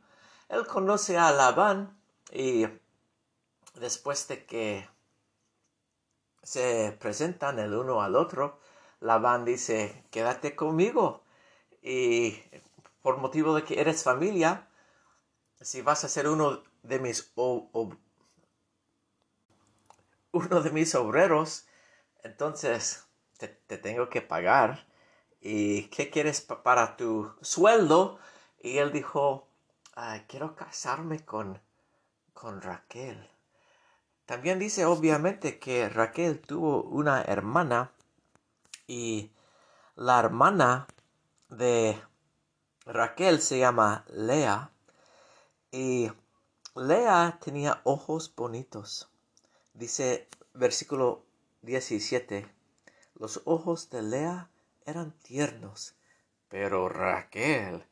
Él 0.49 0.65
conoce 0.67 1.17
a 1.17 1.31
Labán 1.31 1.97
y 2.31 2.67
después 3.75 4.27
de 4.27 4.45
que 4.45 4.89
se 6.43 6.95
presentan 6.99 7.59
el 7.59 7.73
uno 7.73 8.01
al 8.01 8.15
otro, 8.15 8.59
Labán 8.99 9.45
dice, 9.45 10.03
quédate 10.11 10.55
conmigo. 10.55 11.23
Y 11.81 12.43
por 13.01 13.17
motivo 13.17 13.55
de 13.55 13.63
que 13.63 13.79
eres 13.79 14.03
familia, 14.03 14.67
si 15.61 15.81
vas 15.81 16.03
a 16.03 16.09
ser 16.09 16.27
uno 16.27 16.61
de 16.83 16.99
mis 16.99 17.31
uno 17.35 17.97
de 20.61 20.71
mis 20.71 20.93
obreros, 20.95 21.65
entonces 22.23 23.07
te, 23.37 23.47
tengo 23.77 24.09
que 24.09 24.21
pagar. 24.21 24.85
¿Y 25.39 25.83
qué 25.83 26.09
quieres 26.09 26.41
para 26.41 26.97
tu 26.97 27.31
sueldo? 27.41 28.19
Y 28.59 28.79
él 28.79 28.91
dijo, 28.91 29.47
quiero 30.27 30.55
casarme 30.55 31.23
con, 31.23 31.61
con 32.33 32.61
Raquel. 32.61 33.29
También 34.25 34.59
dice 34.59 34.85
obviamente 34.85 35.59
que 35.59 35.87
Raquel 35.87 36.41
tuvo 36.41 36.83
una 36.83 37.21
hermana 37.21 37.93
y 38.87 39.31
la 39.95 40.19
hermana 40.19 40.87
de 41.49 42.01
Raquel 42.85 43.41
se 43.41 43.59
llama 43.59 44.05
Lea 44.07 44.71
y 45.71 46.09
Lea 46.75 47.37
tenía 47.43 47.81
ojos 47.83 48.33
bonitos. 48.33 49.09
Dice 49.73 50.29
versículo 50.53 51.25
17, 51.63 52.47
los 53.15 53.41
ojos 53.45 53.89
de 53.89 54.01
Lea 54.03 54.49
eran 54.85 55.11
tiernos, 55.19 55.95
pero 56.47 56.87
Raquel 56.87 57.85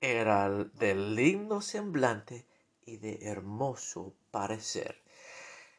era 0.00 0.48
de 0.48 0.94
lindo 0.94 1.60
semblante 1.60 2.48
y 2.80 2.96
de 2.96 3.18
hermoso 3.22 4.14
parecer. 4.30 5.02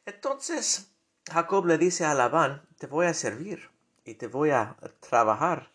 Entonces 0.05 0.91
Jacob 1.29 1.65
le 1.65 1.77
dice 1.77 2.05
a 2.05 2.13
Labán, 2.13 2.67
te 2.77 2.87
voy 2.87 3.07
a 3.07 3.13
servir 3.13 3.70
y 4.03 4.15
te 4.15 4.27
voy 4.27 4.51
a 4.51 4.75
trabajar. 4.99 5.71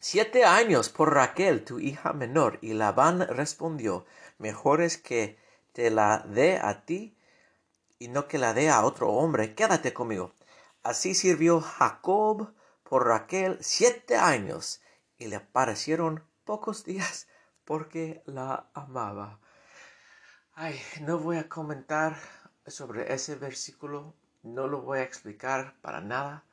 siete 0.00 0.44
años 0.44 0.88
por 0.88 1.14
Raquel, 1.14 1.64
tu 1.64 1.78
hija 1.78 2.12
menor. 2.12 2.58
Y 2.62 2.74
Labán 2.74 3.26
respondió, 3.28 4.06
mejor 4.38 4.80
es 4.80 4.98
que 4.98 5.38
te 5.72 5.90
la 5.90 6.24
dé 6.28 6.58
a 6.58 6.84
ti 6.84 7.16
y 7.98 8.08
no 8.08 8.26
que 8.28 8.38
la 8.38 8.54
dé 8.54 8.70
a 8.70 8.84
otro 8.84 9.08
hombre. 9.10 9.54
Quédate 9.54 9.92
conmigo. 9.92 10.32
Así 10.82 11.14
sirvió 11.14 11.60
Jacob 11.60 12.52
por 12.82 13.06
Raquel 13.06 13.58
siete 13.60 14.16
años 14.16 14.80
y 15.18 15.26
le 15.26 15.40
parecieron 15.40 16.24
pocos 16.44 16.84
días 16.84 17.28
porque 17.64 18.22
la 18.26 18.70
amaba. 18.74 19.38
Ay, 20.54 20.80
no 21.02 21.18
voy 21.18 21.36
a 21.36 21.48
comentar 21.48 22.16
sobre 22.66 23.12
ese 23.12 23.34
versículo 23.36 24.14
no 24.42 24.66
lo 24.66 24.82
voy 24.82 25.00
a 25.00 25.04
explicar 25.04 25.74
para 25.80 26.00
nada, 26.00 26.44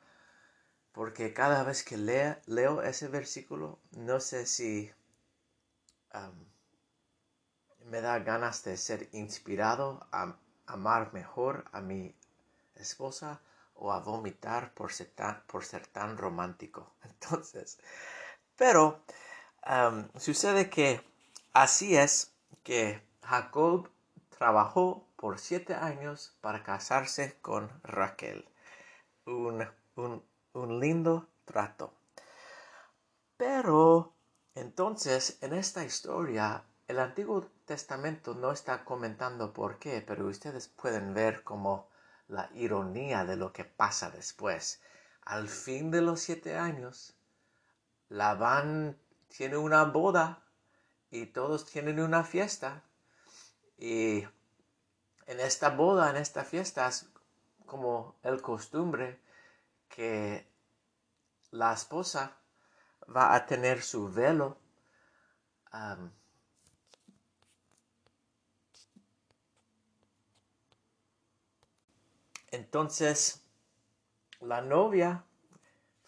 porque 0.92 1.32
cada 1.32 1.62
vez 1.62 1.82
que 1.84 1.96
leo 1.96 2.82
ese 2.82 3.08
versículo, 3.08 3.78
no 3.92 4.20
sé 4.20 4.46
si 4.46 4.90
me 7.84 8.00
da 8.00 8.18
ganas 8.18 8.64
de 8.64 8.76
ser 8.76 9.08
inspirado 9.12 10.06
a 10.12 10.36
amar 10.66 11.12
mejor 11.12 11.64
a 11.72 11.80
mi 11.80 12.14
esposa 12.74 13.40
o 13.74 13.92
a 13.92 14.00
vomitar 14.00 14.74
por 14.74 14.92
ser 14.92 15.86
tan, 15.86 16.18
romántico. 16.18 16.92
Entonces, 17.02 17.78
pero 18.56 19.02
sucede 20.18 20.68
que 20.68 21.00
así 21.52 21.96
es 21.96 22.32
que 22.62 23.02
Jacob 23.22 23.88
trabajó 24.36 25.07
por 25.18 25.40
siete 25.40 25.74
años 25.74 26.36
para 26.40 26.62
casarse 26.62 27.38
con 27.42 27.68
Raquel. 27.82 28.48
Un, 29.26 29.68
un, 29.96 30.80
lindo 30.80 31.28
trato. 31.44 31.92
Pero 33.36 34.14
entonces 34.54 35.38
en 35.42 35.54
esta 35.54 35.84
historia 35.84 36.62
el 36.86 37.00
Antiguo 37.00 37.50
Testamento 37.64 38.34
no 38.34 38.52
está 38.52 38.84
comentando 38.84 39.52
por 39.52 39.80
qué, 39.80 40.04
pero 40.06 40.26
ustedes 40.28 40.68
pueden 40.68 41.12
ver 41.14 41.42
como 41.42 41.88
la 42.28 42.48
ironía 42.54 43.24
de 43.24 43.36
lo 43.36 43.52
que 43.52 43.64
pasa 43.64 44.10
después. 44.10 44.80
Al 45.22 45.48
fin 45.48 45.90
de 45.90 46.00
los 46.00 46.20
siete 46.20 46.56
años, 46.56 47.16
Labán 48.08 48.96
tiene 49.26 49.56
una 49.56 49.82
boda 49.82 50.44
y 51.10 51.26
todos 51.26 51.66
tienen 51.66 51.98
una 52.00 52.22
fiesta. 52.22 52.84
Y 53.76 54.24
en 55.28 55.40
esta 55.40 55.68
boda, 55.68 56.08
en 56.08 56.16
esta 56.16 56.42
fiesta, 56.42 56.88
es 56.88 57.06
como 57.66 58.16
el 58.22 58.40
costumbre 58.40 59.20
que 59.88 60.48
la 61.50 61.74
esposa 61.74 62.38
va 63.14 63.34
a 63.34 63.44
tener 63.46 63.82
su 63.82 64.10
velo 64.10 64.56
entonces 72.50 73.42
la 74.40 74.62
novia 74.62 75.24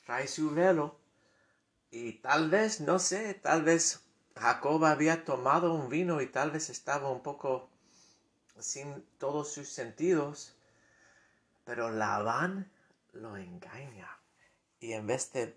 trae 0.06 0.26
su 0.28 0.50
velo 0.50 0.98
y 1.90 2.14
tal 2.14 2.48
vez, 2.48 2.80
no 2.80 2.98
sé, 2.98 3.34
tal 3.34 3.64
vez 3.64 4.02
Jacob 4.34 4.84
había 4.84 5.24
tomado 5.26 5.74
un 5.74 5.90
vino 5.90 6.22
y 6.22 6.26
tal 6.26 6.52
vez 6.52 6.70
estaba 6.70 7.10
un 7.10 7.22
poco 7.22 7.69
sin 8.58 9.04
todos 9.18 9.52
sus 9.52 9.68
sentidos, 9.68 10.54
pero 11.64 11.90
Labán 11.90 12.70
lo 13.12 13.36
engaña. 13.36 14.08
Y 14.80 14.92
en 14.92 15.06
vez 15.06 15.32
de 15.32 15.56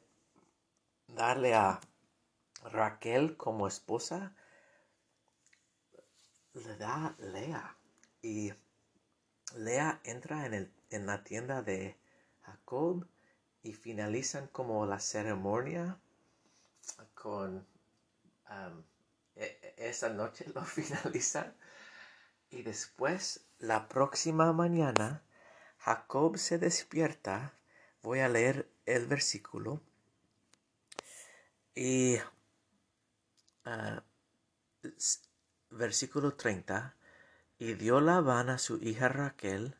darle 1.07 1.53
a 1.55 1.79
Raquel 2.63 3.37
como 3.37 3.67
esposa, 3.67 4.33
le 6.53 6.77
da 6.77 7.15
Lea. 7.19 7.75
Y 8.21 8.53
Lea 9.55 9.99
entra 10.03 10.45
en, 10.45 10.53
el, 10.53 10.71
en 10.89 11.05
la 11.05 11.23
tienda 11.23 11.61
de 11.61 11.97
Jacob 12.43 13.05
y 13.63 13.73
finalizan 13.73 14.47
como 14.47 14.85
la 14.85 14.99
ceremonia 14.99 15.97
con 17.13 17.65
e, 19.35 19.45
e, 19.45 19.89
esa 19.89 20.09
noche 20.09 20.45
lo 20.53 20.63
finalizan 20.77 21.53
y 22.53 22.61
después, 22.61 23.47
la 23.57 23.89
próxima 23.89 24.53
mañana, 24.53 25.23
Jacob 25.79 26.37
se 26.37 26.59
despierta. 26.59 27.57
Voy 28.03 28.19
a 28.19 28.29
leer 28.29 28.69
el 28.85 29.07
versículo. 29.07 29.81
Y 31.73 32.17
ah, 33.65 34.03
versículo 35.71 36.35
30. 36.35 36.95
Y 37.57 37.73
dio 37.73 37.99
Labán 37.99 38.51
a 38.51 38.59
su 38.59 38.77
hija 38.77 39.07
Raquel. 39.09 39.75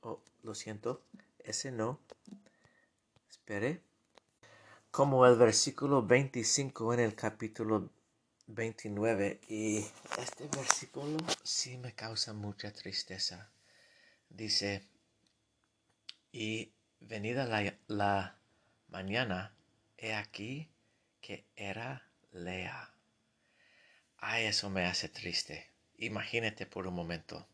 Oh, 0.00 0.22
lo 0.42 0.54
siento, 0.54 1.04
ese 1.40 1.70
no. 1.70 2.00
Espere. 3.28 3.82
Como 4.90 5.26
el 5.26 5.36
versículo 5.36 6.02
25 6.02 6.94
en 6.94 7.00
el 7.00 7.14
capítulo 7.14 7.90
29 8.48 9.40
y 9.48 9.84
este 10.18 10.46
versículo 10.46 11.16
sí 11.42 11.76
me 11.78 11.94
causa 11.94 12.32
mucha 12.32 12.72
tristeza. 12.72 13.50
Dice, 14.28 14.86
y 16.30 16.72
venida 17.00 17.44
la, 17.46 17.74
la 17.88 18.38
mañana, 18.88 19.52
he 19.98 20.14
aquí 20.14 20.70
que 21.20 21.44
era 21.56 22.08
Lea. 22.30 22.94
A 24.18 24.40
eso 24.40 24.70
me 24.70 24.84
hace 24.84 25.08
triste. 25.08 25.68
Imagínate 25.98 26.66
por 26.66 26.86
un 26.86 26.94
momento 26.94 27.48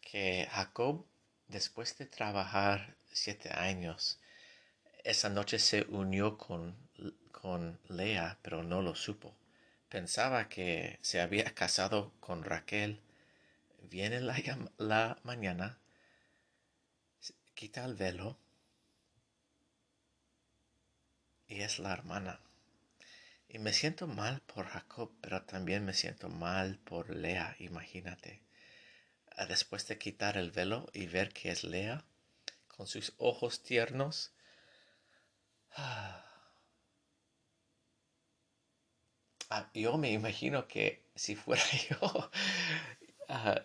que 0.00 0.48
Jacob, 0.50 1.06
después 1.46 1.96
de 1.98 2.06
trabajar 2.06 2.96
siete 3.12 3.50
años, 3.50 4.18
esa 5.04 5.28
noche 5.28 5.60
se 5.60 5.82
unió 5.82 6.36
con, 6.36 6.76
con 7.30 7.78
Lea, 7.88 8.38
pero 8.42 8.64
no 8.64 8.82
lo 8.82 8.96
supo 8.96 9.36
pensaba 9.96 10.50
que 10.50 10.98
se 11.00 11.22
había 11.22 11.54
casado 11.54 12.12
con 12.20 12.44
Raquel. 12.44 13.00
Viene 13.80 14.20
la, 14.20 14.36
la 14.76 15.18
mañana, 15.22 15.78
quita 17.54 17.82
el 17.86 17.94
velo 17.94 18.36
y 21.48 21.62
es 21.62 21.78
la 21.78 21.94
hermana. 21.94 22.40
Y 23.48 23.58
me 23.58 23.72
siento 23.72 24.06
mal 24.06 24.42
por 24.42 24.66
Jacob, 24.66 25.12
pero 25.22 25.44
también 25.44 25.86
me 25.86 25.94
siento 25.94 26.28
mal 26.28 26.76
por 26.76 27.08
Lea, 27.08 27.56
imagínate. 27.58 28.42
Ah, 29.34 29.46
después 29.46 29.88
de 29.88 29.96
quitar 29.96 30.36
el 30.36 30.50
velo 30.50 30.90
y 30.92 31.06
ver 31.06 31.32
que 31.32 31.50
es 31.50 31.64
Lea, 31.64 32.04
con 32.68 32.86
sus 32.86 33.14
ojos 33.16 33.62
tiernos, 33.62 34.34
ah, 35.70 36.26
Ah, 39.35 39.35
yo 39.74 39.96
me 39.98 40.12
imagino 40.12 40.66
que 40.68 41.04
si 41.14 41.36
fuera 41.36 41.62
yo, 41.90 42.30
ah, 43.28 43.62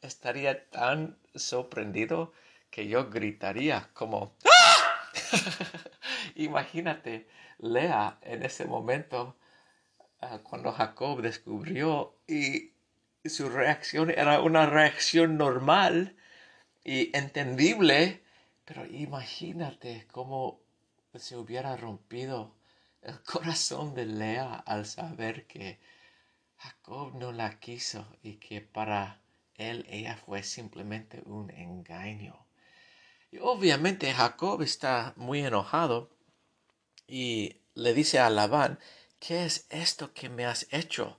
estaría 0.00 0.68
tan 0.70 1.18
sorprendido 1.34 2.32
que 2.70 2.88
yo 2.88 3.10
gritaría 3.10 3.90
como 3.92 4.36
¡Ah! 4.44 4.70
Imagínate, 6.36 7.28
Lea 7.58 8.18
en 8.22 8.42
ese 8.42 8.64
momento, 8.64 9.36
ah, 10.20 10.38
cuando 10.42 10.72
Jacob 10.72 11.20
descubrió 11.20 12.16
y 12.26 12.72
su 13.24 13.50
reacción 13.50 14.10
era 14.10 14.40
una 14.40 14.66
reacción 14.66 15.36
normal 15.36 16.16
y 16.84 17.14
entendible, 17.16 18.22
pero 18.64 18.86
imagínate 18.86 20.06
cómo 20.10 20.60
se 21.14 21.36
hubiera 21.36 21.76
rompido 21.76 22.54
el 23.02 23.22
corazón 23.22 23.94
de 23.94 24.06
Lea 24.06 24.54
al 24.54 24.86
saber 24.86 25.46
que 25.46 25.78
Jacob 26.56 27.14
no 27.14 27.32
la 27.32 27.58
quiso 27.58 28.06
y 28.22 28.34
que 28.34 28.60
para 28.60 29.20
él 29.54 29.86
ella 29.88 30.16
fue 30.16 30.42
simplemente 30.42 31.22
un 31.24 31.50
engaño. 31.50 32.46
Y 33.30 33.38
obviamente 33.38 34.12
Jacob 34.12 34.62
está 34.62 35.14
muy 35.16 35.40
enojado 35.40 36.10
y 37.06 37.56
le 37.74 37.94
dice 37.94 38.18
a 38.18 38.30
Labán, 38.30 38.78
¿qué 39.18 39.44
es 39.44 39.66
esto 39.70 40.12
que 40.12 40.28
me 40.28 40.44
has 40.44 40.66
hecho? 40.70 41.18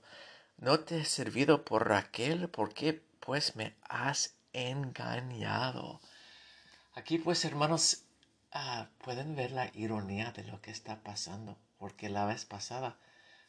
¿No 0.58 0.80
te 0.80 1.00
he 1.00 1.04
servido 1.04 1.64
por 1.64 1.88
Raquel? 1.88 2.48
¿Por 2.48 2.72
qué 2.74 3.02
pues 3.20 3.56
me 3.56 3.74
has 3.82 4.36
engañado? 4.52 6.00
Aquí 6.94 7.18
pues 7.18 7.44
hermanos 7.44 8.04
ah, 8.52 8.88
pueden 8.98 9.34
ver 9.34 9.52
la 9.52 9.70
ironía 9.74 10.32
de 10.32 10.44
lo 10.44 10.60
que 10.60 10.70
está 10.70 11.02
pasando, 11.02 11.56
porque 11.82 12.08
la 12.08 12.26
vez 12.26 12.44
pasada 12.44 12.96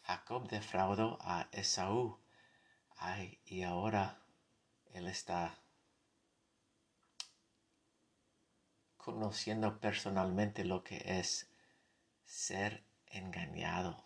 Jacob 0.01 0.49
defraudó 0.49 1.19
a 1.21 1.49
Esaú. 1.51 2.17
Ay, 2.97 3.39
y 3.45 3.61
ahora 3.61 4.17
él 4.91 5.05
está 5.05 5.59
conociendo 8.97 9.79
personalmente 9.79 10.65
lo 10.65 10.83
que 10.83 11.03
es 11.19 11.47
ser 12.25 12.83
engañado. 13.11 14.03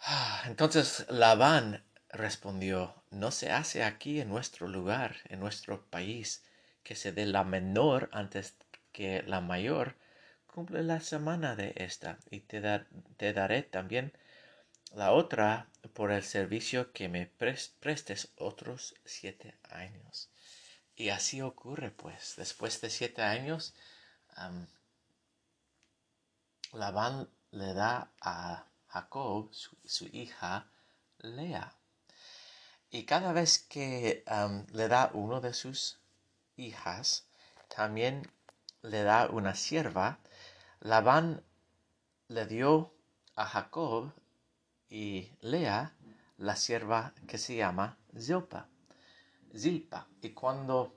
Ah, 0.00 0.42
entonces 0.46 1.06
Labán 1.10 1.84
respondió, 2.08 3.04
no 3.12 3.30
se 3.30 3.52
hace 3.52 3.84
aquí 3.84 4.20
en 4.20 4.30
nuestro 4.30 4.66
lugar, 4.66 5.18
en 5.26 5.38
nuestro 5.38 5.86
país, 5.86 6.44
que 6.82 6.96
se 6.96 7.12
dé 7.12 7.24
la 7.24 7.44
menor 7.44 8.10
antes 8.12 8.56
que 8.90 9.22
la 9.22 9.40
mayor, 9.40 9.94
cumple 10.58 10.82
la 10.82 10.98
semana 10.98 11.54
de 11.54 11.72
esta, 11.76 12.18
y 12.32 12.40
te, 12.40 12.60
daré 12.60 13.62
también 13.62 14.12
la 14.92 15.12
otra 15.12 15.68
por 15.92 16.10
el 16.10 16.24
servicio 16.24 16.92
que 16.92 17.08
me 17.08 17.26
prestes 17.28 18.32
otros 18.34 18.96
siete 19.04 19.56
años. 19.70 20.30
Y 20.96 21.10
así 21.10 21.42
ocurre, 21.42 21.92
pues, 21.92 22.34
después 22.36 22.80
de 22.80 22.90
siete 22.90 23.22
años, 23.22 23.72
Labán 26.72 27.28
le 27.52 27.72
da 27.72 28.10
a 28.20 28.66
Jacob, 28.88 29.50
su, 29.52 30.06
hija, 30.06 30.66
Lea. 31.18 31.72
Y 32.90 33.04
cada 33.04 33.32
vez 33.32 33.60
que 33.60 34.24
le 34.72 34.88
da 34.88 35.12
uno 35.14 35.40
de 35.40 35.54
sus 35.54 36.00
hijas, 36.56 37.28
también 37.68 38.28
le 38.82 39.04
da 39.04 39.28
una 39.30 39.54
sierva. 39.54 40.18
Labán 40.80 41.42
le 42.28 42.46
dio 42.46 42.94
a 43.34 43.46
Jacob 43.46 44.12
y 44.88 45.30
Lea 45.40 45.94
la 46.36 46.56
sierva 46.56 47.14
que 47.26 47.38
se 47.38 47.56
llama 47.56 47.98
Zilpa. 48.16 48.68
Zilpa. 49.56 50.06
Y 50.22 50.30
cuando 50.30 50.94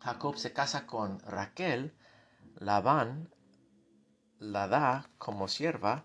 Jacob 0.00 0.36
se 0.36 0.52
casa 0.52 0.86
con 0.86 1.20
Raquel, 1.20 1.94
Labán 2.56 3.32
la 4.38 4.68
da 4.68 5.10
como 5.18 5.48
sierva 5.48 6.04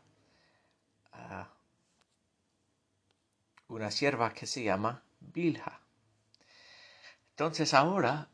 una 3.68 3.92
sierva 3.92 4.34
que 4.34 4.46
se 4.46 4.64
llama 4.64 5.04
Bilha. 5.20 5.82
Entonces 7.32 7.74
ahora 7.74 8.30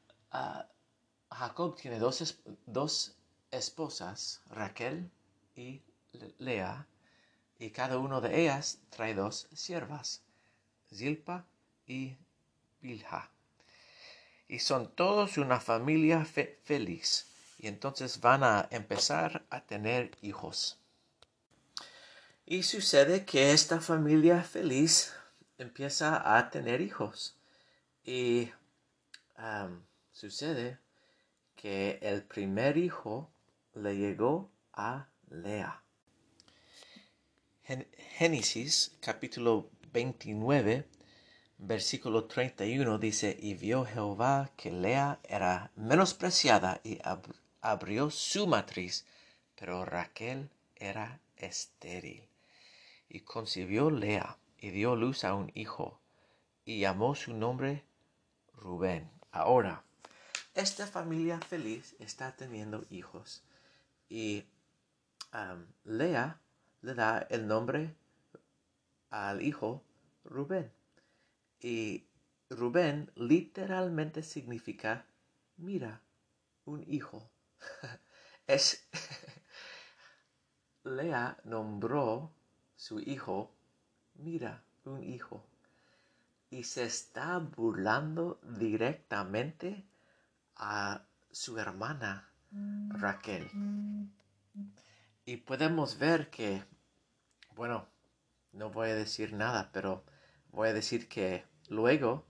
Jacob 1.31 1.75
tiene 1.75 1.99
dos, 1.99 2.43
dos 2.65 3.17
esposas, 3.53 4.41
Raquel 4.49 5.09
y 5.55 5.81
Lea, 6.39 6.87
y 7.59 7.69
cada 7.69 7.97
una 7.97 8.19
de 8.19 8.41
ellas 8.41 8.79
trae 8.89 9.13
dos 9.13 9.47
siervas, 9.53 10.21
Zilpa 10.93 11.45
y 11.87 12.17
Bilha. 12.81 13.29
Y 14.47 14.59
son 14.59 14.93
todos 14.93 15.37
una 15.37 15.59
familia 15.59 16.25
feliz. 16.25 17.27
Y 17.57 17.67
entonces 17.67 18.19
van 18.19 18.43
a 18.43 18.67
empezar 18.71 19.45
a 19.49 19.61
tener 19.61 20.11
hijos. 20.21 20.77
Y 22.45 22.63
sucede 22.63 23.23
que 23.23 23.53
esta 23.53 23.79
familia 23.79 24.43
feliz 24.43 25.13
empieza 25.57 26.37
a 26.37 26.49
tener 26.49 26.81
hijos. 26.81 27.37
Y 28.03 28.51
sucede 30.11 30.79
que 31.55 31.99
el 32.01 32.23
primer 32.23 32.77
hijo 32.77 33.32
le 33.73 33.95
llegó 33.95 34.51
a 34.73 35.07
Lea. 35.29 35.81
Génesis 38.17 38.97
capítulo 38.99 39.69
29 39.91 40.87
versículo 41.57 42.25
31 42.25 42.97
dice, 42.97 43.37
y 43.39 43.53
vio 43.53 43.85
Jehová 43.85 44.51
que 44.57 44.71
Lea 44.71 45.19
era 45.23 45.71
menospreciada 45.75 46.81
y 46.83 46.99
abrió 47.61 48.09
su 48.09 48.47
matriz, 48.47 49.05
pero 49.55 49.85
Raquel 49.85 50.49
era 50.75 51.19
estéril. 51.37 52.27
Y 53.07 53.21
concibió 53.21 53.89
Lea 53.89 54.37
y 54.57 54.71
dio 54.71 54.95
luz 54.95 55.23
a 55.23 55.35
un 55.35 55.51
hijo, 55.55 55.99
y 56.65 56.79
llamó 56.79 57.15
su 57.15 57.33
nombre 57.33 57.83
Rubén. 58.55 59.09
Ahora, 59.31 59.83
esta 60.55 60.85
familia 60.85 61.39
feliz 61.39 61.95
está 61.99 62.35
teniendo 62.35 62.85
hijos, 62.89 63.43
y 64.13 64.45
Lea 65.85 66.39
le 66.83 66.93
da 66.93 67.17
el 67.31 67.47
nombre 67.47 67.95
al 69.09 69.41
hijo 69.41 69.83
Rubén. 70.23 70.71
Y 71.59 72.05
Rubén 72.47 73.11
literalmente 73.15 74.21
significa, 74.21 75.07
mira, 75.57 75.99
un 76.65 76.83
hijo. 76.87 77.27
es 78.47 78.87
Lea 80.83 81.35
nombró 81.43 82.31
su 82.75 82.99
hijo 82.99 83.51
mira, 84.13 84.63
un 84.85 85.01
hijo. 85.03 85.43
Y 86.51 86.65
se 86.65 86.83
está 86.83 87.39
burlando 87.39 88.39
directamente 88.43 89.83
a 90.57 91.03
su 91.31 91.57
hermana 91.57 92.32
Raquel. 92.89 93.49
Y 95.25 95.37
podemos 95.37 95.97
ver 95.97 96.29
que, 96.29 96.63
bueno, 97.55 97.87
no 98.51 98.69
voy 98.69 98.89
a 98.89 98.95
decir 98.95 99.33
nada, 99.33 99.71
pero 99.71 100.03
voy 100.51 100.69
a 100.69 100.73
decir 100.73 101.07
que 101.07 101.45
luego 101.69 102.25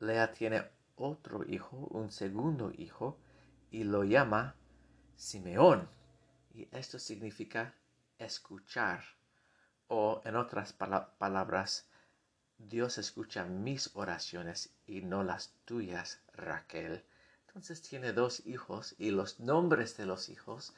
Lea 0.00 0.32
tiene 0.32 0.64
otro 0.96 1.44
hijo, 1.44 1.76
un 1.90 2.10
segundo 2.10 2.72
hijo, 2.76 3.18
y 3.70 3.84
lo 3.84 4.04
llama 4.04 4.56
Simeón. 5.16 5.88
Y 6.54 6.68
esto 6.72 6.98
significa 6.98 7.74
escuchar. 8.18 9.04
O 9.88 10.22
en 10.24 10.36
otras 10.36 10.72
palabras, 10.72 11.88
Dios 12.58 12.98
escucha 12.98 13.44
mis 13.44 13.94
oraciones 13.94 14.74
y 14.86 15.02
no 15.02 15.22
las 15.22 15.52
tuyas, 15.64 16.22
Raquel. 16.32 17.04
Entonces 17.56 17.80
tiene 17.80 18.12
dos 18.12 18.44
hijos 18.44 18.94
y 18.98 19.10
los 19.12 19.40
nombres 19.40 19.96
de 19.96 20.04
los 20.04 20.28
hijos 20.28 20.74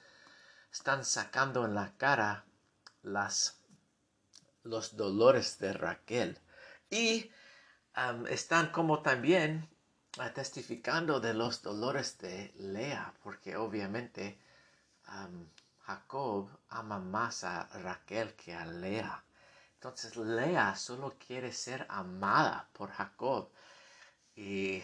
están 0.71 1.05
sacando 1.05 1.65
en 1.65 1.75
la 1.75 1.97
cara 1.97 2.45
los 3.03 3.57
dolores 4.97 5.59
de 5.59 5.73
Raquel. 5.73 6.39
Y 6.89 7.33
están 8.29 8.71
como 8.71 9.03
también 9.03 9.69
testificando 10.37 11.19
de 11.19 11.35
los 11.35 11.63
dolores 11.63 12.17
de 12.19 12.55
Lea, 12.59 13.13
porque 13.25 13.57
obviamente 13.57 14.41
Jacob 15.81 16.49
ama 16.69 17.01
más 17.01 17.43
a 17.43 17.67
Raquel 17.81 18.37
que 18.37 18.55
a 18.55 18.65
Lea. 18.65 19.25
Entonces 19.75 20.17
Lea 20.17 20.77
solo 20.77 21.17
quiere 21.19 21.53
ser 21.53 21.85
amada 21.89 22.71
por 22.73 22.93
Jacob. 22.93 23.51
Y 24.37 24.81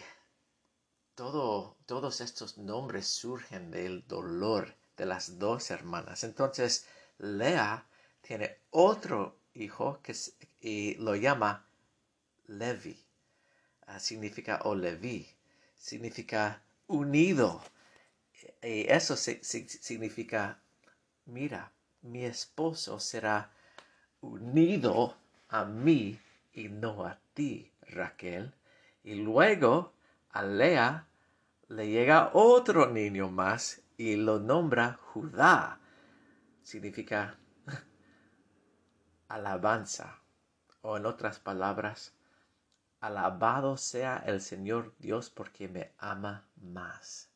todo, 1.15 1.77
todos 1.85 2.21
estos 2.21 2.57
nombres 2.57 3.07
surgen 3.07 3.71
del 3.71 4.05
dolor 4.07 4.75
de 4.97 5.05
las 5.05 5.39
dos 5.39 5.71
hermanas. 5.71 6.23
Entonces 6.23 6.85
Lea 7.17 7.85
tiene 8.21 8.57
otro 8.71 9.37
hijo 9.53 9.99
que 10.03 10.13
y 10.61 10.95
lo 10.95 11.15
llama 11.15 11.65
Levi. 12.47 12.97
Ah, 13.87 13.99
significa 13.99 14.61
o 14.63 14.75
Levi. 14.75 15.27
Significa 15.75 16.61
unido. 16.87 17.61
Y 18.61 18.91
eso 18.91 19.15
significa, 19.15 20.59
mira, 21.25 21.71
mi 22.01 22.25
esposo 22.25 22.99
será 22.99 23.51
unido 24.21 25.15
a 25.49 25.65
mí 25.65 26.19
y 26.53 26.67
no 26.67 27.05
a 27.05 27.19
ti, 27.33 27.71
Raquel. 27.81 28.53
Y 29.03 29.15
luego 29.15 29.94
a 30.35 30.43
Lea 30.43 31.07
le 31.69 31.87
llega 31.87 32.31
otro 32.33 32.87
niño 32.87 33.29
más 33.29 33.81
y 33.95 34.17
lo 34.17 34.37
nombra 34.37 34.99
Judá. 35.01 35.79
Significa 36.61 37.37
alabanza. 39.29 40.19
O 40.81 40.97
en 40.97 41.05
otras 41.05 41.39
palabras, 41.39 42.13
alabado 42.99 43.77
sea 43.77 44.21
el 44.25 44.41
Señor 44.41 44.93
Dios 44.99 45.29
porque 45.29 45.69
me 45.69 45.93
ama 45.97 46.45
más. 46.57 47.31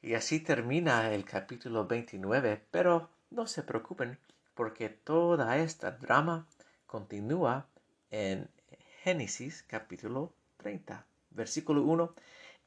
Y 0.00 0.14
así 0.14 0.40
termina 0.40 1.12
el 1.12 1.26
capítulo 1.26 1.86
29, 1.86 2.68
pero 2.70 3.10
no 3.28 3.46
se 3.46 3.62
preocupen 3.62 4.18
porque 4.54 4.88
toda 4.88 5.58
esta 5.58 5.90
drama 5.90 6.46
continúa 6.86 7.66
en 8.10 8.50
Génesis 9.02 9.62
capítulo 9.68 10.32
30, 10.56 11.06
versículo 11.34 11.82
1. 11.82 12.14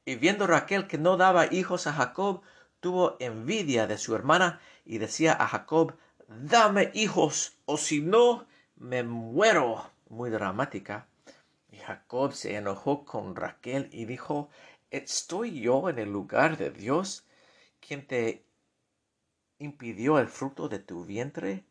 Y 0.05 0.15
viendo 0.15 0.47
Raquel 0.47 0.87
que 0.87 0.97
no 0.97 1.17
daba 1.17 1.51
hijos 1.51 1.87
a 1.87 1.93
Jacob, 1.93 2.41
tuvo 2.79 3.17
envidia 3.19 3.87
de 3.87 3.97
su 3.97 4.15
hermana 4.15 4.59
y 4.85 4.99
decía 4.99 5.33
a 5.33 5.47
Jacob, 5.47 5.95
dame 6.27 6.91
hijos, 6.93 7.57
o 7.65 7.77
si 7.77 8.01
no, 8.01 8.45
me 8.75 9.03
muero. 9.03 9.89
Muy 10.09 10.29
dramática. 10.29 11.07
Y 11.71 11.77
Jacob 11.77 12.33
se 12.33 12.55
enojó 12.55 13.05
con 13.05 13.35
Raquel 13.35 13.89
y 13.91 14.05
dijo, 14.05 14.49
¿estoy 14.91 15.59
yo 15.59 15.89
en 15.89 15.97
el 15.97 16.11
lugar 16.11 16.57
de 16.57 16.69
Dios, 16.69 17.25
quien 17.79 18.05
te 18.05 18.45
impidió 19.57 20.19
el 20.19 20.27
fruto 20.27 20.69
de 20.69 20.79
tu 20.79 21.05
vientre? 21.05 21.63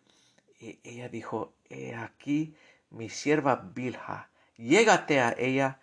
Y 0.59 0.81
ella 0.83 1.09
dijo, 1.09 1.55
he 1.69 1.95
aquí 1.95 2.57
mi 2.91 3.09
sierva 3.09 3.57
Bilha, 3.75 4.31
llégate 4.57 5.21
a 5.21 5.35
ella 5.39 5.81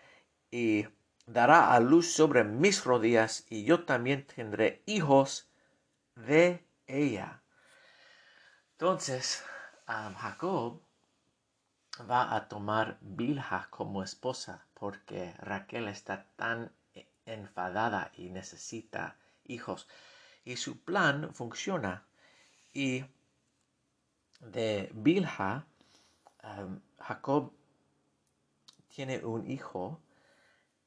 y 0.50 0.88
dará 1.34 1.74
a 1.74 1.80
luz 1.80 2.12
sobre 2.12 2.44
mis 2.44 2.84
rodillas, 2.84 3.46
y 3.50 3.64
yo 3.64 3.86
también 3.86 4.26
tendré 4.28 4.84
hijos 4.86 5.50
de 6.16 6.66
ella. 6.88 7.42
Entonces, 8.74 9.44
Jacob 9.88 10.82
va 12.10 12.36
a 12.36 12.48
tomar 12.48 12.98
Bilha 13.02 13.68
como 13.70 14.04
esposa 14.04 14.66
porque 14.74 15.34
Raquel 15.38 15.88
está 15.88 16.26
tan 16.36 16.72
enfadada 17.26 18.12
y 18.16 18.30
necesita 18.30 19.18
hijos. 19.46 19.88
Y 20.44 20.58
su 20.58 20.84
plan 20.84 21.34
funciona. 21.34 22.08
Y 22.74 23.06
de 24.40 24.90
Bilha, 24.94 25.68
Jacob 27.00 27.54
tiene 28.88 29.24
un 29.24 29.50
hijo 29.50 30.02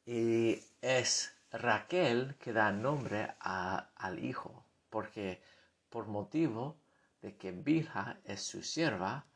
y 0.06 0.60
es 0.82 1.34
Raquel 1.50 2.34
que 2.38 2.52
da 2.52 2.72
nombre 2.72 3.34
al 3.40 4.24
hijo, 4.24 4.64
porque 4.90 5.40
por 5.88 6.06
motivo 6.06 6.76
de 7.22 7.36
que 7.36 7.52
Bilha 7.52 8.18
es 8.24 8.42
su 8.42 8.62
sierva, 8.62 9.26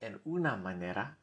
en 0.00 0.20
una 0.24 0.56
manera, 0.56 1.18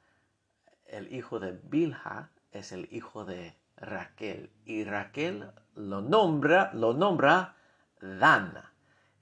el 0.85 1.13
hijo 1.13 1.39
de 1.39 1.53
Bilha 1.53 2.29
es 2.51 2.71
el 2.71 2.87
hijo 2.91 3.25
de 3.25 3.57
Raquel 3.77 4.51
y 4.65 4.83
Raquel 4.83 5.51
lo 5.75 6.01
nombra, 6.01 6.71
lo 6.73 6.93
nombra 6.93 7.55
Dan. 8.01 8.53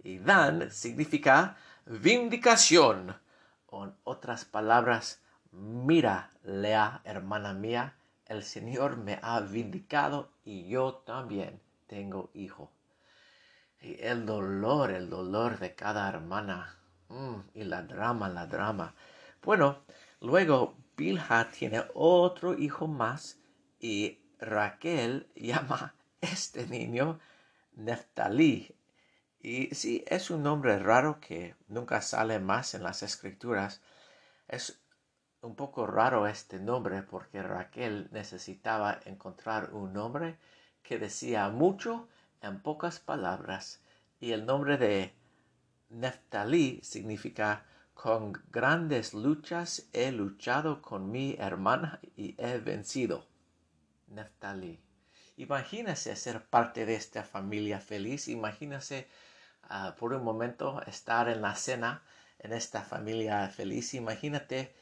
Y 0.03 0.19
Dan 0.19 0.71
significa 0.71 1.55
vindicación. 1.85 3.15
En 3.71 3.95
otras 4.03 4.45
palabras, 4.45 5.21
mira, 5.51 6.29
Lea, 6.43 7.01
hermana 7.05 7.53
mía, 7.53 7.95
el 8.25 8.43
Señor 8.43 8.97
me 8.97 9.19
ha 9.21 9.39
vindicado 9.41 10.31
y 10.43 10.67
yo 10.67 10.95
también 11.05 11.61
tengo 11.87 12.29
hijo. 12.33 12.71
Y 13.81 14.01
el 14.01 14.25
dolor, 14.25 14.91
el 14.91 15.09
dolor 15.09 15.59
de 15.59 15.75
cada 15.75 16.07
hermana. 16.09 16.77
Mm, 17.09 17.35
y 17.53 17.63
la 17.65 17.83
drama, 17.83 18.29
la 18.29 18.47
drama. 18.47 18.95
Bueno, 19.43 19.83
luego 20.21 20.75
Bilha 20.95 21.49
tiene 21.51 21.83
otro 21.93 22.57
hijo 22.57 22.87
más 22.87 23.37
y 23.79 24.19
Raquel 24.39 25.27
llama 25.35 25.95
este 26.21 26.65
niño 26.67 27.19
Neftalí. 27.73 28.73
Y 29.39 29.75
sí, 29.75 30.05
es 30.07 30.29
un 30.29 30.43
nombre 30.43 30.79
raro 30.79 31.19
que 31.19 31.55
nunca 31.67 32.01
sale 32.01 32.39
más 32.39 32.73
en 32.75 32.83
las 32.83 33.03
escrituras. 33.03 33.81
Es 34.47 34.82
un 35.43 35.55
poco 35.55 35.85
raro 35.85 36.25
este 36.25 36.57
nombre 36.57 37.03
porque 37.03 37.43
Raquel 37.43 38.07
necesitaba 38.11 38.99
encontrar 39.05 39.73
un 39.73 39.93
nombre 39.93 40.37
que 40.81 40.97
decía 40.97 41.49
mucho 41.49 42.07
en 42.41 42.61
pocas 42.61 42.99
palabras. 42.99 43.81
Y 44.21 44.31
el 44.31 44.45
nombre 44.45 44.77
de 44.77 45.13
Neftalí 45.89 46.79
significa 46.81 47.65
con 47.93 48.33
grandes 48.51 49.13
luchas 49.13 49.87
he 49.91 50.11
luchado 50.13 50.81
con 50.81 51.11
mi 51.11 51.35
hermana 51.37 51.99
y 52.15 52.35
he 52.37 52.57
vencido. 52.59 53.27
Neftali. 54.07 54.79
Imagínese 55.35 56.15
ser 56.15 56.45
parte 56.45 56.85
de 56.85 56.95
esta 56.95 57.23
familia 57.23 57.81
feliz. 57.81 58.29
Imagínese 58.29 59.09
ah, 59.63 59.95
por 59.99 60.13
un 60.13 60.23
momento 60.23 60.81
estar 60.83 61.27
en 61.27 61.41
la 61.41 61.55
cena 61.55 62.01
en 62.39 62.53
esta 62.53 62.81
familia 62.81 63.49
feliz. 63.49 63.93
Imagínate 63.93 64.73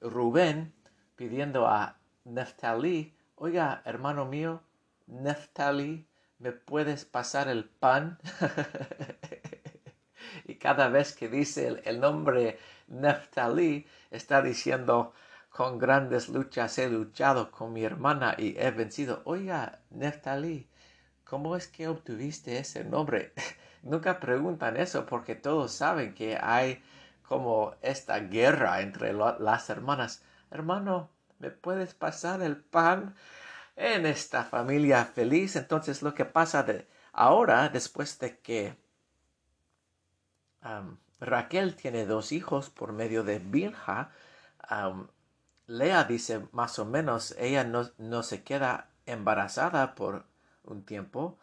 Rubén 0.00 0.72
pidiendo 1.16 1.66
a 1.66 1.96
Neftali, 2.24 3.14
oiga, 3.36 3.82
hermano 3.84 4.24
mío, 4.24 4.62
Neftali, 5.06 6.06
¿me 6.38 6.52
puedes 6.52 7.04
pasar 7.04 7.48
el 7.48 7.64
pan? 7.64 8.18
y 10.44 10.56
cada 10.56 10.88
vez 10.88 11.14
que 11.14 11.28
dice 11.28 11.82
el, 11.84 12.00
nombre 12.00 12.58
Neftali, 12.88 13.86
está 14.10 14.42
diciendo, 14.42 15.12
con 15.48 15.78
grandes 15.78 16.28
luchas 16.28 16.78
he 16.78 16.88
luchado 16.88 17.50
con 17.50 17.72
mi 17.72 17.84
hermana 17.84 18.34
y 18.38 18.56
he 18.58 18.70
vencido. 18.70 19.22
Oiga, 19.24 19.80
Neftali, 19.90 20.68
¿cómo 21.24 21.56
es 21.56 21.68
que 21.68 21.88
obtuviste 21.88 22.58
ese 22.58 22.84
nombre? 22.84 23.32
Nunca 23.82 24.20
preguntan 24.20 24.76
eso 24.76 25.06
porque 25.06 25.34
todos 25.34 25.72
saben 25.72 26.14
que 26.14 26.38
hay 26.40 26.82
como 27.32 27.74
esta 27.80 28.18
guerra 28.18 28.82
entre 28.82 29.14
las 29.14 29.70
hermanas. 29.70 30.22
Hermano, 30.50 31.08
¿me 31.38 31.50
puedes 31.50 31.94
pasar 31.94 32.42
el 32.42 32.58
pan 32.58 33.14
en 33.74 34.04
esta 34.04 34.44
familia 34.44 35.06
feliz? 35.06 35.56
Entonces 35.56 36.02
lo 36.02 36.12
que 36.12 36.26
pasa 36.26 36.62
de 36.62 36.86
ahora, 37.14 37.70
después 37.70 38.18
de 38.18 38.38
que 38.40 38.76
Raquel 41.20 41.74
tiene 41.74 42.04
dos 42.04 42.32
hijos 42.32 42.68
por 42.68 42.92
medio 42.92 43.24
de 43.24 43.38
Bilha. 43.38 44.10
Lea 45.66 46.04
dice 46.04 46.46
más 46.52 46.78
o 46.78 46.84
menos, 46.84 47.34
ella 47.38 47.64
no, 47.64 47.88
no, 47.96 48.22
se 48.22 48.44
queda 48.44 48.90
embarazada 49.06 49.94
por 49.94 50.26
un 50.64 50.84
tiempo 50.84 51.38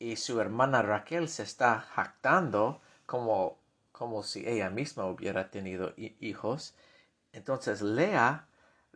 y 0.00 0.16
su 0.16 0.40
hermana 0.40 0.82
Raquel 0.82 1.28
se 1.28 1.44
está 1.44 1.78
jactando 1.78 2.80
como, 3.06 3.60
como 3.98 4.22
si 4.22 4.48
ella 4.48 4.70
misma 4.70 5.06
hubiera 5.06 5.50
tenido 5.50 5.92
hijos. 5.96 6.74
Entonces 7.32 7.82
Lea 7.82 8.46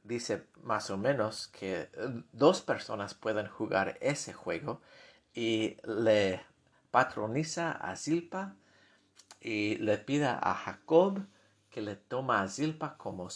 dice 0.05 0.47
más 0.63 0.91
o 0.91 0.97
menos 0.97 1.49
que 1.49 1.91
eh, 1.93 2.23
dos 2.33 2.61
personas 2.61 3.15
pueden 3.15 3.49
jugar 3.49 3.99
ese 4.01 4.33
juego 4.33 4.81
y 5.35 5.77
le 5.85 6.41
patroniza 6.93 7.73
a 7.73 7.97
Zilpa 7.97 8.55
y 9.41 9.77
le 9.79 9.99
pida 9.99 10.39
a 10.41 10.55
Jacob 10.55 11.27
que 11.69 11.83
le 11.83 11.97
toma 11.97 12.43
a 12.43 12.49
Zilpa 12.49 12.97
como 12.97 13.29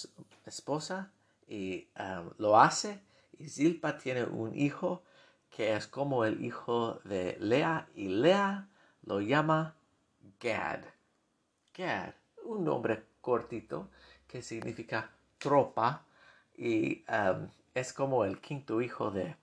esposa 0.44 1.10
y 1.48 1.88
um, 1.98 2.30
lo 2.38 2.60
hace 2.60 3.02
y 3.38 3.48
Zilpa 3.48 3.98
tiene 3.98 4.22
un 4.24 4.56
hijo 4.56 5.02
que 5.50 5.74
es 5.74 5.88
como 5.88 6.24
el 6.24 6.44
hijo 6.44 7.00
de 7.04 7.36
Lea 7.40 7.88
y 7.94 8.08
Lea 8.08 8.68
lo 9.02 9.20
llama 9.20 9.74
Gad. 10.40 10.95
Un 12.44 12.64
nombre 12.64 13.02
cortito 13.20 13.90
que 14.26 14.40
significa 14.40 15.10
tropa 15.38 16.04
y 16.56 17.04
um, 17.08 17.48
es 17.74 17.92
como 17.92 18.24
el 18.24 18.40
quinto 18.40 18.80
hijo 18.80 19.10
de 19.10 19.36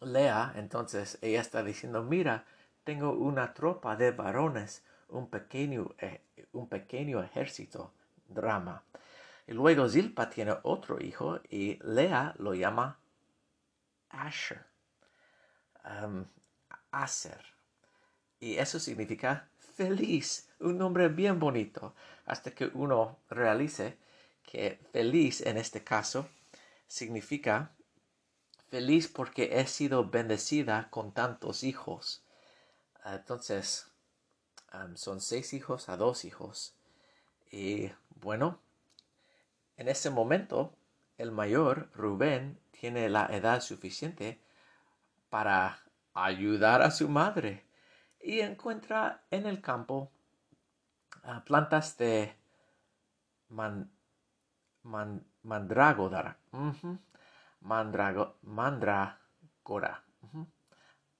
Lea. 0.00 0.52
Entonces 0.56 1.18
ella 1.22 1.40
está 1.40 1.62
diciendo, 1.62 2.02
mira, 2.02 2.44
tengo 2.84 3.12
una 3.12 3.54
tropa 3.54 3.96
de 3.96 4.10
varones 4.10 4.82
un 5.08 5.28
pequeño, 5.28 5.94
eh, 5.98 6.22
un 6.52 6.68
pequeño 6.68 7.22
ejército, 7.22 7.92
drama. 8.28 8.82
Y 9.46 9.52
luego 9.52 9.88
Zilpa 9.88 10.28
tiene 10.28 10.56
otro 10.64 11.00
hijo 11.00 11.40
y 11.48 11.78
Lea 11.84 12.34
lo 12.38 12.54
llama 12.54 12.98
Asher. 14.10 14.64
hacer. 16.90 17.44
Y 18.40 18.56
eso 18.56 18.80
significa 18.80 19.48
feliz, 19.76 20.48
un 20.58 20.78
nombre 20.78 21.08
bien 21.08 21.38
bonito, 21.38 21.94
hasta 22.24 22.50
que 22.52 22.70
uno 22.72 23.18
realice 23.28 23.98
que 24.42 24.80
feliz 24.90 25.42
en 25.42 25.58
este 25.58 25.84
caso 25.84 26.28
significa 26.88 27.72
feliz 28.70 29.06
porque 29.08 29.60
he 29.60 29.66
sido 29.66 30.08
bendecida 30.08 30.88
con 30.90 31.12
tantos 31.12 31.62
hijos. 31.62 32.22
Entonces, 33.04 33.86
son 34.94 35.20
seis 35.20 35.52
hijos 35.52 35.88
a 35.88 35.96
dos 35.96 36.24
hijos. 36.24 36.74
Y 37.50 37.90
bueno, 38.20 38.58
en 39.76 39.88
ese 39.88 40.08
momento, 40.10 40.74
el 41.18 41.32
mayor, 41.32 41.90
Rubén, 41.94 42.58
tiene 42.72 43.08
la 43.10 43.26
edad 43.26 43.60
suficiente 43.60 44.40
para 45.28 45.82
ayudar 46.14 46.82
a 46.82 46.90
su 46.90 47.08
madre 47.08 47.65
y 48.26 48.40
encuentra 48.40 49.22
en 49.30 49.46
el 49.46 49.60
campo 49.60 50.10
ah, 51.22 51.44
plantas 51.46 51.96
de 51.96 52.34
man, 53.50 53.88
mandrágora. 54.82 56.36
mandragora. 57.60 60.02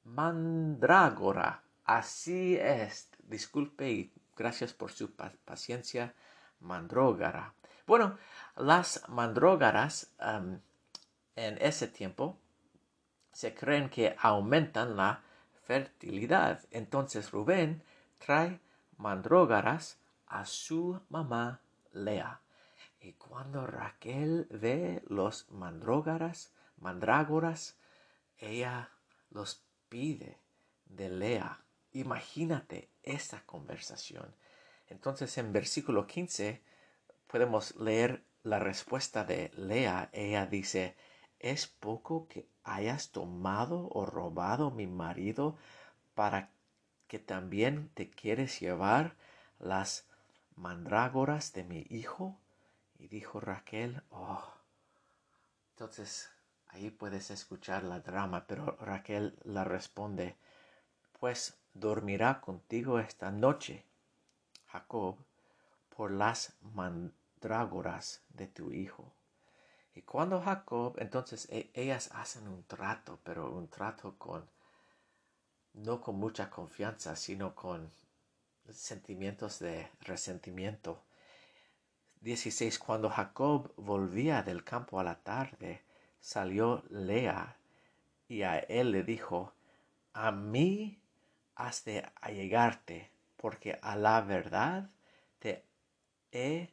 Mandrágora. 0.02 1.62
Así 1.84 2.56
es. 2.56 3.08
Disculpe 3.22 3.88
y 3.88 4.12
gracias 4.36 4.72
por 4.72 4.90
su 4.90 5.14
paciencia. 5.14 6.12
Mandrógara. 6.58 7.54
Bueno, 7.86 8.18
las 8.56 9.08
mandrógaras 9.08 10.12
en 10.18 10.60
ese 11.36 11.86
tiempo 11.86 12.36
se 13.30 13.54
creen 13.54 13.90
que 13.90 14.16
aumentan 14.18 14.96
la 14.96 15.22
fertilidad. 15.66 16.60
Entonces 16.70 17.32
Rubén 17.32 17.82
trae 18.18 18.60
mandrógaras 18.96 19.98
a 20.26 20.46
su 20.46 21.00
mamá 21.08 21.60
Lea. 21.92 22.40
Y 23.00 23.12
cuando 23.14 23.66
Raquel 23.66 24.46
ve 24.50 25.02
los 25.08 25.50
mandrógaras, 25.50 26.52
mandrágoras, 26.78 27.76
ella 28.38 28.90
los 29.30 29.62
pide 29.88 30.38
de 30.86 31.08
Lea. 31.08 31.60
Imagínate 31.92 32.90
esa 33.02 33.44
conversación. 33.44 34.34
Entonces 34.88 35.36
en 35.38 35.52
versículo 35.52 36.06
15 36.06 36.62
podemos 37.26 37.74
leer 37.76 38.22
la 38.44 38.58
respuesta 38.58 39.24
de 39.24 39.50
Lea. 39.56 40.10
Ella 40.12 40.46
dice, 40.46 40.96
¿es 41.40 41.66
poco 41.66 42.28
que 42.28 42.46
hayas 42.66 43.10
tomado 43.10 43.88
o 43.92 44.04
robado 44.04 44.70
mi 44.70 44.86
marido 44.86 45.56
para 46.14 46.50
que 47.06 47.18
también 47.18 47.88
te 47.94 48.10
quieres 48.10 48.60
llevar 48.60 49.14
las 49.58 50.06
mandrágoras 50.56 51.52
de 51.52 51.64
mi 51.64 51.86
hijo? 51.88 52.36
Y 52.98 53.08
dijo 53.08 53.40
Raquel, 53.40 54.02
oh. 54.10 54.44
Entonces 55.70 56.30
ahí 56.68 56.90
puedes 56.90 57.30
escuchar 57.30 57.84
la 57.84 58.00
drama, 58.00 58.46
pero 58.46 58.76
Raquel 58.80 59.38
la 59.44 59.64
responde, 59.64 60.36
pues 61.20 61.56
dormirá 61.74 62.40
contigo 62.40 62.98
esta 62.98 63.30
noche, 63.30 63.84
Jacob, 64.66 65.16
por 65.96 66.10
las 66.10 66.54
mandrágoras 66.60 68.22
de 68.30 68.46
tu 68.48 68.72
hijo. 68.72 69.15
Y 69.96 70.02
cuando 70.02 70.42
Jacob, 70.42 70.94
entonces 70.98 71.48
e, 71.50 71.70
ellas 71.72 72.10
hacen 72.12 72.46
un 72.48 72.62
trato, 72.64 73.18
pero 73.24 73.50
un 73.50 73.68
trato 73.68 74.14
con, 74.18 74.46
no 75.72 76.02
con 76.02 76.16
mucha 76.16 76.50
confianza, 76.50 77.16
sino 77.16 77.54
con 77.54 77.90
sentimientos 78.70 79.58
de 79.58 79.88
resentimiento. 80.02 81.02
16. 82.20 82.78
Cuando 82.78 83.08
Jacob 83.08 83.72
volvía 83.76 84.42
del 84.42 84.64
campo 84.64 85.00
a 85.00 85.04
la 85.04 85.14
tarde, 85.14 85.82
salió 86.20 86.84
Lea 86.90 87.56
y 88.28 88.42
a 88.42 88.58
él 88.58 88.90
le 88.90 89.02
dijo, 89.02 89.54
a 90.12 90.30
mí 90.30 90.98
has 91.54 91.86
de 91.86 92.06
allegarte, 92.20 93.10
porque 93.38 93.78
a 93.80 93.96
la 93.96 94.20
verdad 94.20 94.90
te 95.38 95.64
he 96.32 96.68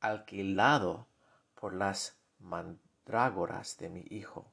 alquilado 0.00 1.08
por 1.56 1.74
las 1.74 2.18
mandrágoras 2.40 3.76
de 3.78 3.88
mi 3.90 4.04
hijo. 4.10 4.50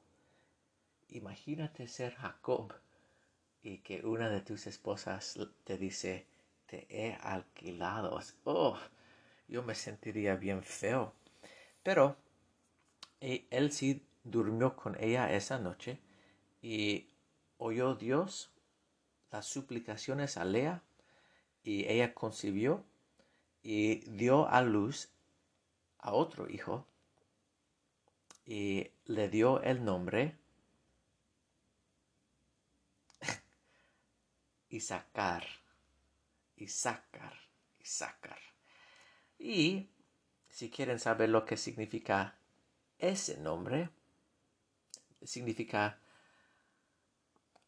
Imagínate 1.08 1.88
ser 1.88 2.14
Jacob 2.14 2.72
y 3.62 3.78
que 3.78 4.04
una 4.04 4.28
de 4.28 4.40
tus 4.40 4.66
esposas 4.66 5.38
te 5.64 5.78
dice, 5.78 6.26
te 6.66 6.86
he 6.90 7.14
alquilado. 7.14 8.20
Oh, 8.44 8.78
yo 9.48 9.62
me 9.62 9.74
sentiría 9.74 10.36
bien 10.36 10.62
feo. 10.62 11.14
Pero 11.82 12.16
e, 13.20 13.46
él 13.50 13.72
sí 13.72 14.06
durmió 14.24 14.76
con 14.76 14.96
ella 15.00 15.32
esa 15.32 15.58
noche 15.58 16.00
y 16.60 17.08
oyó 17.58 17.94
Dios 17.94 18.50
las 19.30 19.46
suplicaciones 19.46 20.36
a 20.36 20.44
Lea 20.44 20.82
y 21.62 21.86
ella 21.88 22.14
concibió 22.14 22.84
y 23.62 23.96
dio 24.10 24.48
a 24.48 24.62
luz 24.62 25.10
a 25.98 26.12
otro 26.12 26.48
hijo 26.48 26.86
y 28.46 28.90
le 29.06 29.28
dio 29.28 29.60
el 29.62 29.84
nombre 29.84 30.36
Isaacar, 34.70 35.44
Isaacar, 36.56 37.34
Isaacar. 37.80 38.38
Y 39.38 39.90
si 40.48 40.70
quieren 40.70 40.98
saber 40.98 41.28
lo 41.28 41.44
que 41.44 41.56
significa 41.56 42.38
ese 42.98 43.36
nombre, 43.38 43.90
significa 45.22 45.98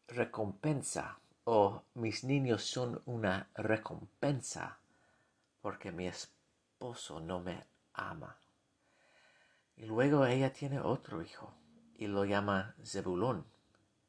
recompensa 0.07 1.19
o 1.43 1.83
mis 1.95 2.23
niños 2.23 2.63
son 2.63 3.01
una 3.05 3.49
recompensa 3.55 4.79
porque 5.61 5.91
mi 5.91 6.07
esposo 6.07 7.19
no 7.19 7.41
me 7.41 7.63
ama. 7.93 8.39
Y 9.79 9.85
luego 9.85 10.25
ella 10.25 10.51
tiene 10.51 10.79
otro 10.81 11.21
hijo 11.21 11.53
y 11.97 12.07
lo 12.07 12.25
llama 12.25 12.75
Zebulón. 12.83 13.45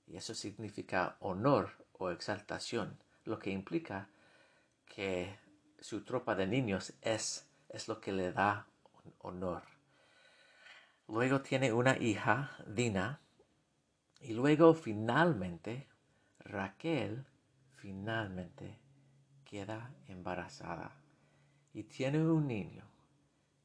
Y 0.09 0.17
eso 0.17 0.35
significa 0.35 1.17
honor 1.21 1.71
o 1.93 2.11
exaltación, 2.11 2.99
lo 3.25 3.39
que 3.39 3.51
implica 3.51 4.09
que 4.85 5.39
su 5.79 6.03
tropa 6.03 6.35
de 6.35 6.49
niños 6.49 6.93
es, 7.03 7.47
es 7.69 7.87
lo 7.87 8.01
que 8.01 8.11
le 8.13 8.33
da 8.33 8.67
honor. 9.21 9.63
Luego 11.07 11.41
tiene 11.41 11.73
una 11.73 11.97
hija, 11.97 12.51
Dina, 12.67 13.21
y 14.21 14.33
luego 14.33 14.75
finalmente 14.75 15.89
Raquel 16.41 17.25
finalmente 17.77 18.81
queda 19.45 19.95
embarazada 20.09 20.97
y 21.73 21.85
tiene 21.85 22.19
un 22.19 22.47
niño 22.47 22.85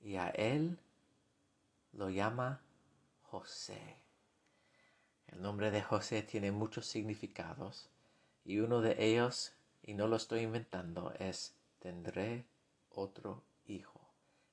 y 0.01 0.15
a 0.17 0.29
él 0.29 0.79
lo 1.95 2.09
llama 2.09 2.61
José. 3.23 3.97
El 5.27 5.41
nombre 5.41 5.71
de 5.71 5.81
José 5.81 6.23
tiene 6.23 6.51
muchos 6.51 6.85
significados 6.85 7.89
y 8.43 8.59
uno 8.59 8.81
de 8.81 8.95
ellos, 9.03 9.53
y 9.81 9.93
no 9.93 10.07
lo 10.07 10.15
estoy 10.15 10.41
inventando, 10.41 11.13
es 11.19 11.55
tendré 11.79 12.45
otro 12.89 13.43
hijo. 13.65 13.99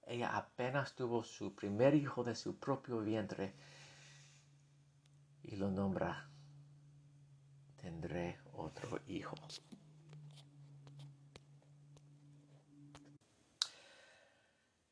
Ella 0.06 0.36
apenas 0.36 0.94
tuvo 0.94 1.22
su 1.22 1.54
primer 1.54 1.94
hijo 1.94 2.24
de 2.24 2.34
su 2.34 2.58
propio 2.58 3.00
vientre 3.00 3.54
y 5.42 5.56
lo 5.56 5.70
nombra 5.70 6.28
tendré 7.76 8.38
otro 8.52 9.00
hijo. 9.06 9.34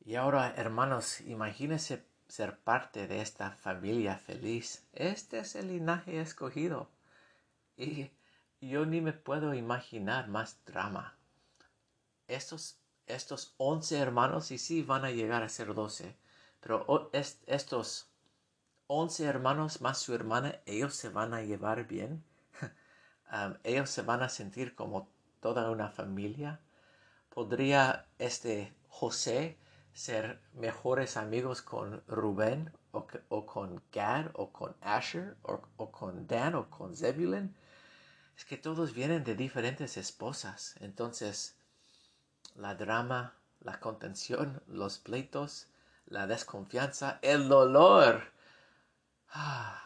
Y 0.05 0.17
ahora, 0.17 0.55
hermanos, 0.57 1.21
imagínense 1.21 2.10
ser 2.31 2.59
parte 2.59 3.07
de 3.09 3.21
esta 3.21 3.51
familia 3.53 4.17
feliz. 4.17 4.87
Este 4.93 5.41
es 5.41 5.57
el 5.57 5.69
linaje 5.69 6.21
escogido. 6.21 6.89
Y 7.77 8.11
yo 8.61 8.87
ni 8.87 9.01
me 9.01 9.13
puedo 9.13 9.55
imaginar 9.55 10.29
más 10.29 10.65
drama. 10.65 11.17
Estos, 12.29 12.79
estos 13.07 13.55
11 13.59 13.99
hermanos, 13.99 14.51
y 14.53 14.59
sí 14.59 14.83
van 14.83 15.05
a 15.05 15.11
llegar 15.11 15.43
a 15.43 15.49
ser 15.49 15.75
12, 15.75 16.17
pero 16.61 17.11
estos 17.47 18.09
11 18.87 19.25
hermanos 19.25 19.81
más 19.81 19.99
su 19.99 20.15
hermana, 20.15 20.61
ellos 20.67 20.95
se 20.95 21.09
van 21.09 21.35
a 21.35 21.43
llevar 21.43 21.87
bien. 21.87 22.23
Um, 23.33 23.55
ellos 23.65 23.91
se 23.91 24.03
van 24.03 24.23
a 24.23 24.29
sentir 24.29 24.75
como 24.75 25.09
toda 25.41 25.71
una 25.71 25.89
familia. 25.91 26.61
¿Podría 27.29 28.07
este 28.19 28.73
José 28.89 29.57
ser 29.93 30.41
mejores 30.55 31.17
amigos 31.17 31.63
con 31.63 32.03
Rubén 32.07 32.73
o, 32.93 33.47
con 33.47 33.83
Gad 33.93 34.31
o 34.35 34.53
con 34.53 34.75
Asher 34.81 35.37
o, 35.43 35.91
con 35.91 36.27
Dan 36.27 36.55
o 36.55 36.71
con 36.71 36.95
Zebulun. 36.95 37.55
es 38.37 38.45
que 38.45 38.57
todos 38.57 38.95
vienen 38.95 39.25
de 39.25 39.35
diferentes 39.35 39.97
esposas. 39.97 40.75
Entonces, 40.81 41.57
la 42.55 42.75
drama, 42.75 43.35
la 43.61 43.81
contención, 43.81 44.63
los 44.67 44.99
pleitos, 44.99 45.69
la 46.07 46.27
desconfianza, 46.27 47.19
el 47.23 47.49
dolor. 47.49 48.23
Ah, 49.31 49.83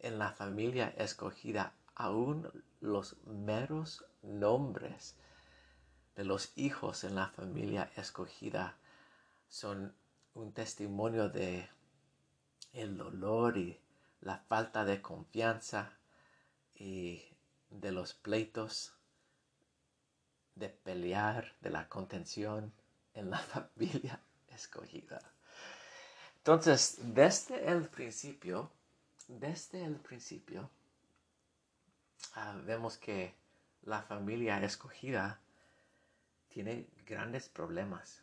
en 0.00 0.18
la 0.18 0.32
familia 0.32 0.94
escogida, 0.96 1.72
aún 1.94 2.50
los 2.80 3.16
meros 3.26 4.04
nombres 4.22 5.16
de 6.20 6.26
los 6.26 6.52
hijos 6.54 7.04
en 7.04 7.14
la 7.14 7.28
familia 7.28 7.90
escogida 7.96 8.76
son 9.48 9.94
un 10.34 10.52
testimonio 10.52 11.30
de 11.30 11.66
el 12.74 12.98
dolor 12.98 13.56
y 13.56 13.80
la 14.20 14.36
falta 14.36 14.84
de 14.84 15.00
confianza 15.00 15.96
y 16.74 17.24
de 17.70 17.92
los 17.92 18.12
pleitos, 18.12 18.92
de 20.56 20.68
pelear, 20.68 21.54
de 21.62 21.70
la 21.70 21.88
contención 21.88 22.70
en 23.14 23.30
la 23.30 23.38
familia 23.54 24.20
escogida. 24.48 25.22
Entonces, 26.36 26.98
desde 27.00 27.66
el 27.66 27.88
principio, 27.88 28.70
desde 29.26 29.82
el 29.82 29.96
principio, 29.96 30.68
ah, 32.34 32.60
vemos 32.66 32.98
que 32.98 33.34
la 33.84 34.02
familia 34.02 34.62
escogida 34.62 35.40
tiene 36.50 36.88
grandes 37.06 37.48
problemas, 37.48 38.22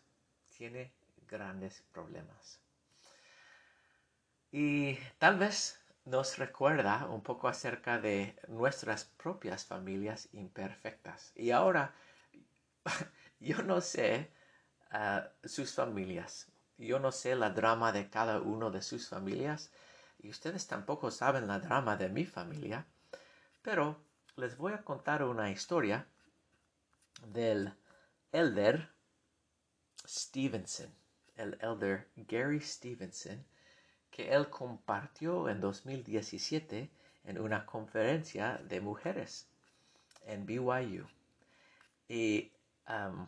tiene 0.57 0.93
grandes 1.28 1.84
problemas. 1.91 2.59
Y 4.51 4.97
tal 5.17 5.39
vez 5.39 5.80
nos 6.05 6.38
recuerda 6.38 7.05
un 7.07 7.21
poco 7.21 7.47
acerca 7.47 7.99
de 7.99 8.39
nuestras 8.47 9.05
propias 9.05 9.65
familias 9.65 10.30
imperfectas. 10.32 11.32
Y 11.36 11.51
ahora, 11.51 11.93
yo 13.39 13.61
no 13.63 13.82
sé 13.82 14.32
ah, 14.91 15.30
sus 15.43 15.73
familias, 15.73 16.47
yo 16.78 16.99
no 16.99 17.11
sé 17.11 17.36
la 17.36 17.49
drama 17.49 17.91
de 17.91 18.09
cada 18.09 18.39
uno 18.39 18.71
de 18.71 18.82
sus 18.82 19.09
familias, 19.09 19.71
y 20.19 20.30
ustedes 20.30 20.67
tampoco 20.67 21.11
saben 21.11 21.47
la 21.47 21.59
drama 21.59 21.95
de 21.95 22.09
mi 22.09 22.25
familia, 22.25 22.86
pero 23.61 24.01
les 24.36 24.57
voy 24.57 24.73
a 24.73 24.84
contar 24.84 25.23
una 25.23 25.51
historia 25.51 26.07
del 27.28 27.73
elder 28.32 28.89
Stevenson, 30.05 30.93
el 31.36 31.57
elder 31.61 32.07
Gary 32.15 32.59
Stevenson, 32.61 33.45
que 34.11 34.34
él 34.34 34.49
compartió 34.49 35.49
en 35.49 35.61
2017 35.61 36.89
en 37.25 37.39
una 37.39 37.65
conferencia 37.65 38.57
de 38.69 38.82
mujeres 38.82 39.47
en 40.25 40.45
BYU. 40.45 41.05
Y 42.07 42.51
um, 42.88 43.25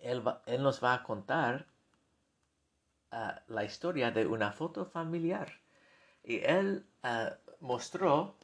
él, 0.00 0.22
nos 0.58 0.82
va 0.82 0.94
a 0.94 1.02
contar 1.02 1.66
uh, 3.12 3.32
la 3.46 3.64
historia 3.64 4.10
de 4.10 4.26
una 4.26 4.52
foto 4.52 4.84
familiar. 4.84 5.60
Y 6.24 6.38
él 6.44 6.84
uh, 7.04 7.34
mostró 7.60 8.36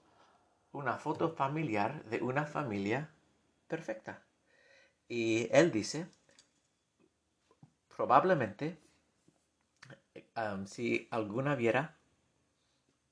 una 0.73 0.99
foto 0.99 1.31
familiar 1.31 2.05
de 2.05 2.23
una 2.23 2.47
familia 2.47 3.11
perfecta. 3.67 4.23
Y 5.09 5.49
él 5.51 5.73
dice, 5.73 6.07
probablemente, 7.97 8.79
si 10.67 11.09
alguna 11.11 11.55
viera 11.55 11.97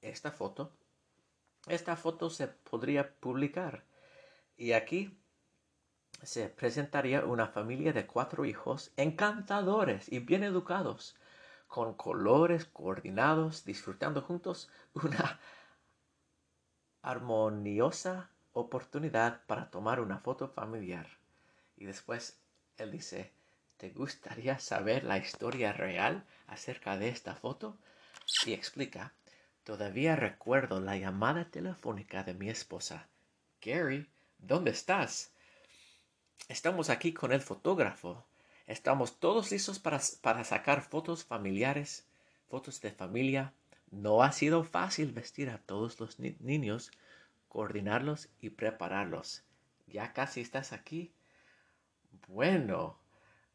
esta 0.03 0.31
foto, 0.31 0.73
esta 1.67 1.97
foto 1.97 2.31
se 2.31 2.49
podría 2.49 3.15
publicar. 3.19 3.85
Y 4.57 4.73
aquí 4.73 5.19
se 6.23 6.49
presentaría 6.49 7.25
una 7.25 7.49
familia 7.49 7.93
de 7.93 8.07
cuatro 8.07 8.45
hijos 8.45 8.93
encantadores 8.97 10.11
y 10.13 10.19
bien 10.21 10.45
educados, 10.45 11.17
con 11.67 11.95
colores 11.95 12.65
coordinados, 12.67 13.65
disfrutando 13.65 14.23
juntos 14.23 14.71
una 14.95 15.41
armoniosa 17.03 18.31
oportunidad 18.53 19.45
para 19.47 19.71
tomar 19.71 20.01
una 20.01 20.19
foto 20.19 20.49
familiar. 20.49 21.07
Y 21.77 21.85
después 21.85 22.39
él 22.79 22.91
dice, 22.93 23.33
¿te 23.77 23.91
gustaría 23.91 24.59
saber 24.59 25.05
la 25.05 25.19
historia 25.19 25.73
real 25.73 26.25
acerca 26.47 26.97
de 26.97 27.09
esta 27.09 27.35
foto? 27.35 27.79
Y 28.45 28.53
explica, 28.53 29.13
todavía 29.65 30.17
recuerdo 30.17 30.81
la 30.81 30.97
llamada 30.97 31.51
telefónica 31.51 32.25
de 32.25 32.35
mi 32.35 32.49
esposa. 32.49 33.09
Gary, 33.61 34.09
¿dónde 34.39 34.71
estás? 34.71 35.33
Estamos 36.49 36.91
aquí 36.91 37.13
con 37.13 37.33
el 37.33 37.41
fotógrafo. 37.41 38.27
Estamos 38.67 39.19
todos 39.19 39.51
listos 39.51 39.79
para, 39.79 40.01
para 40.23 40.45
sacar 40.45 40.83
fotos 40.83 41.25
familiares, 41.25 42.07
fotos 42.49 42.81
de 42.81 42.91
familia. 42.91 43.53
No 43.91 44.23
ha 44.23 44.33
sido 44.33 44.65
fácil 44.65 45.13
vestir 45.13 45.51
a 45.51 45.59
todos 45.59 46.01
los 46.01 46.19
niños, 46.19 46.91
coordinarlos 47.49 48.29
y 48.41 48.51
prepararlos. 48.51 49.43
¿Ya 49.87 50.13
casi 50.13 50.41
estás 50.41 50.73
aquí? 50.73 51.13
Bueno, 52.29 52.99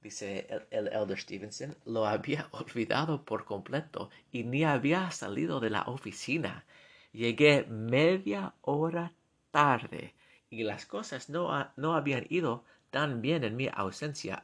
dice 0.02 0.48
el, 0.70 0.88
Elder 0.88 1.20
Stevenson, 1.20 1.76
lo 1.86 2.06
había 2.06 2.48
olvidado 2.52 3.24
por 3.24 3.46
completo 3.46 4.10
y 4.32 4.44
ni 4.44 4.64
había 4.64 5.10
salido 5.12 5.60
de 5.60 5.70
la 5.70 5.84
oficina. 5.84 6.66
Llegué 7.12 7.66
media 7.66 8.54
hora 8.62 9.14
tarde 9.52 10.14
y 10.50 10.64
las 10.64 10.86
cosas 10.86 11.30
no, 11.30 11.72
no 11.76 11.94
habían 11.96 12.26
ido 12.30 12.64
tan 12.90 13.22
bien 13.22 13.44
en 13.44 13.56
mi 13.56 13.70
ausencia, 13.74 14.44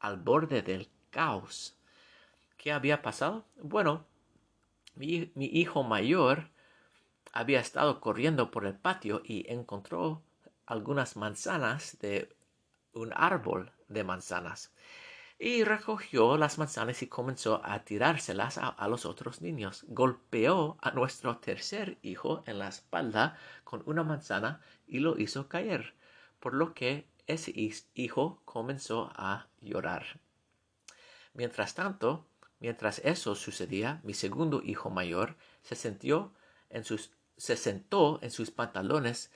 al 0.00 0.16
borde 0.16 0.62
del 0.62 0.88
caos. 1.10 1.76
¿Qué 2.56 2.72
había 2.72 3.02
pasado? 3.02 3.44
Bueno, 3.62 4.06
mi, 4.94 5.30
mi 5.34 5.46
hijo 5.46 5.82
mayor 5.82 6.50
había 7.32 7.60
estado 7.60 8.00
corriendo 8.00 8.50
por 8.50 8.64
el 8.64 8.74
patio 8.74 9.22
y 9.24 9.50
encontró 9.50 10.22
algunas 10.66 11.16
manzanas 11.16 11.98
de 12.00 12.28
un 12.94 13.12
árbol 13.14 13.72
de 13.88 14.04
manzanas 14.04 14.72
y 15.38 15.64
recogió 15.64 16.36
las 16.36 16.58
manzanas 16.58 17.02
y 17.02 17.08
comenzó 17.08 17.60
a 17.64 17.84
tirárselas 17.84 18.58
a, 18.58 18.88
los 18.88 19.04
otros 19.04 19.42
niños. 19.42 19.84
Golpeó 19.88 20.78
a 20.80 20.92
nuestro 20.92 21.38
tercer 21.38 21.98
hijo 22.02 22.44
en 22.46 22.58
la 22.58 22.68
espalda 22.68 23.36
con 23.64 23.82
una 23.86 24.04
manzana 24.04 24.60
y 24.86 25.00
lo 25.00 25.18
hizo 25.18 25.48
caer, 25.48 25.94
por 26.38 26.54
lo 26.54 26.72
que 26.72 27.06
ese 27.26 27.52
hijo 27.94 28.40
comenzó 28.44 29.10
a 29.16 29.48
llorar. 29.60 30.20
Mientras 31.32 31.74
tanto, 31.74 32.26
mientras 32.60 33.00
eso 33.00 33.34
sucedía, 33.34 34.00
mi 34.04 34.14
segundo 34.14 34.62
hijo 34.62 34.88
mayor 34.88 35.36
se 35.62 35.74
sintió 35.74 36.32
en 36.70 36.84
sus 36.84 37.10
se 37.36 37.56
sentó 37.56 38.20
en 38.22 38.30
sus 38.30 38.52
pantalones 38.52 39.32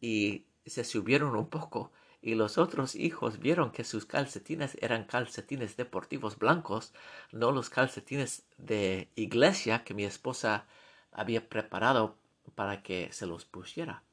y 0.00 0.46
se 0.64 0.84
subieron 0.84 1.36
un 1.36 1.50
poco 1.50 1.92
y 2.22 2.36
los 2.36 2.56
otros 2.56 2.94
hijos 2.94 3.40
vieron 3.40 3.72
que 3.72 3.84
sus 3.84 4.06
calcetines 4.06 4.78
eran 4.80 5.04
calcetines 5.04 5.76
deportivos 5.76 6.38
blancos, 6.38 6.94
no 7.32 7.50
los 7.50 7.68
calcetines 7.68 8.44
de 8.58 9.10
iglesia 9.16 9.82
que 9.84 9.92
mi 9.92 10.04
esposa 10.04 10.66
había 11.10 11.48
preparado 11.48 12.16
para 12.54 12.82
que 12.82 13.12
se 13.12 13.26
los 13.26 13.44
pusiera. 13.44 14.04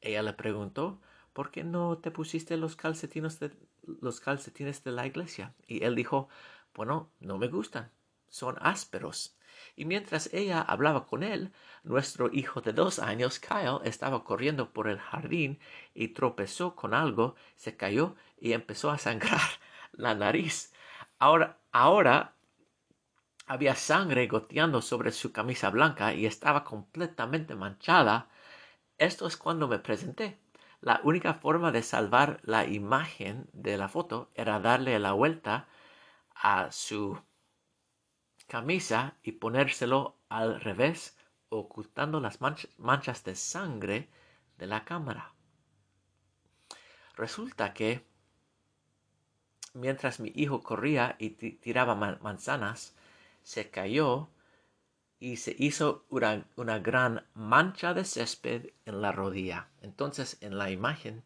Ella 0.00 0.22
le 0.22 0.32
preguntó, 0.32 1.00
¿por 1.32 1.52
qué 1.52 1.62
no 1.62 1.98
te 1.98 2.10
pusiste 2.10 2.56
los 2.56 2.74
calcetines 2.74 3.38
de, 3.38 3.52
los 4.00 4.20
calcetines 4.20 4.82
de 4.82 4.92
la 4.92 5.06
iglesia? 5.06 5.54
Y 5.68 5.84
él 5.84 5.94
dijo, 5.94 6.28
bueno, 6.74 7.10
no 7.20 7.38
me 7.38 7.46
gustan, 7.46 7.92
son 8.28 8.56
ásperos. 8.60 9.36
Y 9.76 9.84
mientras 9.84 10.32
ella 10.32 10.60
hablaba 10.60 11.06
con 11.06 11.22
él, 11.22 11.52
nuestro 11.82 12.30
hijo 12.32 12.60
de 12.60 12.72
dos 12.72 12.98
años, 12.98 13.38
Kyle, 13.38 13.80
estaba 13.84 14.24
corriendo 14.24 14.72
por 14.72 14.88
el 14.88 14.98
jardín 14.98 15.58
y 15.94 16.08
tropezó 16.08 16.76
con 16.76 16.94
algo, 16.94 17.34
se 17.56 17.76
cayó 17.76 18.14
y 18.38 18.52
empezó 18.52 18.90
a 18.90 18.98
sangrar 18.98 19.40
la 19.92 20.14
nariz. 20.14 20.72
Ahora, 21.18 21.58
ahora 21.72 22.34
había 23.46 23.74
sangre 23.74 24.26
goteando 24.26 24.82
sobre 24.82 25.12
su 25.12 25.32
camisa 25.32 25.70
blanca 25.70 26.14
y 26.14 26.26
estaba 26.26 26.64
completamente 26.64 27.54
manchada. 27.54 28.28
Esto 28.98 29.26
es 29.26 29.36
cuando 29.36 29.68
me 29.68 29.78
presenté. 29.78 30.38
La 30.80 31.00
única 31.04 31.34
forma 31.34 31.70
de 31.70 31.82
salvar 31.82 32.40
la 32.42 32.66
imagen 32.66 33.48
de 33.52 33.76
la 33.78 33.88
foto 33.88 34.30
era 34.34 34.58
darle 34.58 34.98
la 34.98 35.12
vuelta 35.12 35.68
a 36.34 36.72
su 36.72 37.18
camisa 38.52 39.16
y 39.22 39.32
ponérselo 39.32 40.18
al 40.28 40.60
revés, 40.60 41.16
ocultando 41.48 42.20
las 42.20 42.38
manchas 42.76 43.24
de 43.24 43.34
sangre 43.34 44.10
de 44.58 44.66
la 44.66 44.84
cámara. 44.84 45.32
Resulta 47.16 47.72
que 47.72 48.04
mientras 49.72 50.20
mi 50.20 50.32
hijo 50.34 50.62
corría 50.62 51.16
y 51.18 51.30
tiraba 51.30 51.94
manzanas, 51.94 52.94
se 53.42 53.70
cayó 53.70 54.28
y 55.18 55.38
se 55.38 55.56
hizo 55.58 56.04
una, 56.10 56.44
una, 56.56 56.78
gran 56.78 57.24
mancha 57.32 57.94
de 57.94 58.04
césped 58.04 58.66
en 58.84 59.00
la 59.00 59.12
rodilla. 59.12 59.68
Entonces, 59.80 60.36
en 60.42 60.58
la 60.58 60.70
imagen 60.70 61.22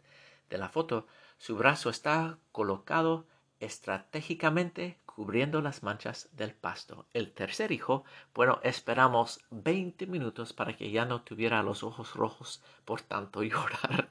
de 0.49 0.59
la 0.59 0.69
foto, 0.69 1.09
su 1.39 1.57
brazo 1.57 1.91
está 1.91 2.39
colocado 2.53 3.27
estratégicamente 3.59 5.01
cubriendo 5.17 5.63
las 5.63 5.83
manchas 5.83 6.29
del 6.37 6.53
pasto. 6.53 7.07
El 7.15 7.33
tercer 7.33 7.73
hijo, 7.73 8.05
bueno, 8.35 8.61
esperamos 8.63 9.41
20 9.51 10.07
minutos 10.07 10.53
para 10.53 10.77
que 10.77 10.91
ya 10.91 11.07
no 11.07 11.23
tuviera 11.23 11.63
los 11.63 11.83
ojos 11.83 12.13
rojos 12.13 12.63
por 12.85 13.01
tanto 13.01 13.43
llorar. 13.43 14.11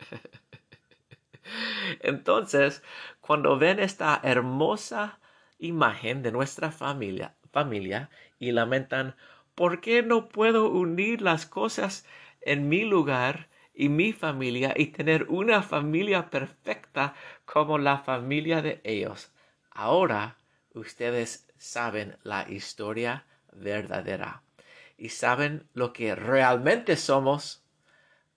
Entonces, 2.00 2.82
cuando 3.22 3.60
ven 3.60 3.80
esta 3.80 4.20
hermosa 4.24 5.20
imagen 5.60 6.24
de 6.24 6.32
nuestra 6.32 6.72
familia, 6.72 7.36
familia 7.52 8.10
y 8.40 8.52
lamentan, 8.52 9.16
¿por 9.54 9.82
qué 9.82 10.02
no 10.02 10.28
puedo 10.28 10.72
unir 10.72 11.22
las 11.22 11.46
cosas 11.46 12.08
en 12.42 12.68
mi 12.68 12.84
lugar 12.84 13.48
y 13.76 13.90
mi 13.90 14.12
familia 14.12 14.74
y 14.76 14.88
tener 14.88 15.28
una 15.30 15.62
familia 15.62 16.32
perfecta 16.32 17.14
como 17.46 17.78
la 17.78 18.00
familia 18.00 18.64
de 18.64 18.82
ellos? 18.84 19.32
Ahora 19.70 20.38
ustedes 20.80 21.48
saben 21.58 22.18
la 22.24 22.50
historia 22.50 23.26
verdadera 23.52 24.44
y 24.98 25.10
saben 25.10 25.68
lo 25.74 25.94
que 25.94 26.16
realmente 26.16 26.96
somos, 26.98 27.64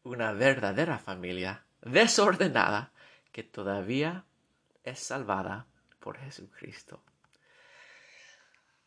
una 0.03 0.33
verdadera 0.33 0.99
familia 0.99 1.65
desordenada 1.83 2.93
que 3.33 3.43
todavía 3.43 4.25
es 4.83 5.01
salvada 5.01 5.67
por 6.01 6.19
Jesucristo. 6.19 7.03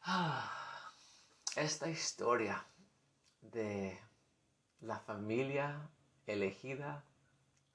Ah, 0.03 0.91
esta 1.55 1.89
historia 1.89 2.65
de 3.41 3.99
la 4.81 4.99
familia 4.99 5.89
elegida, 6.25 7.03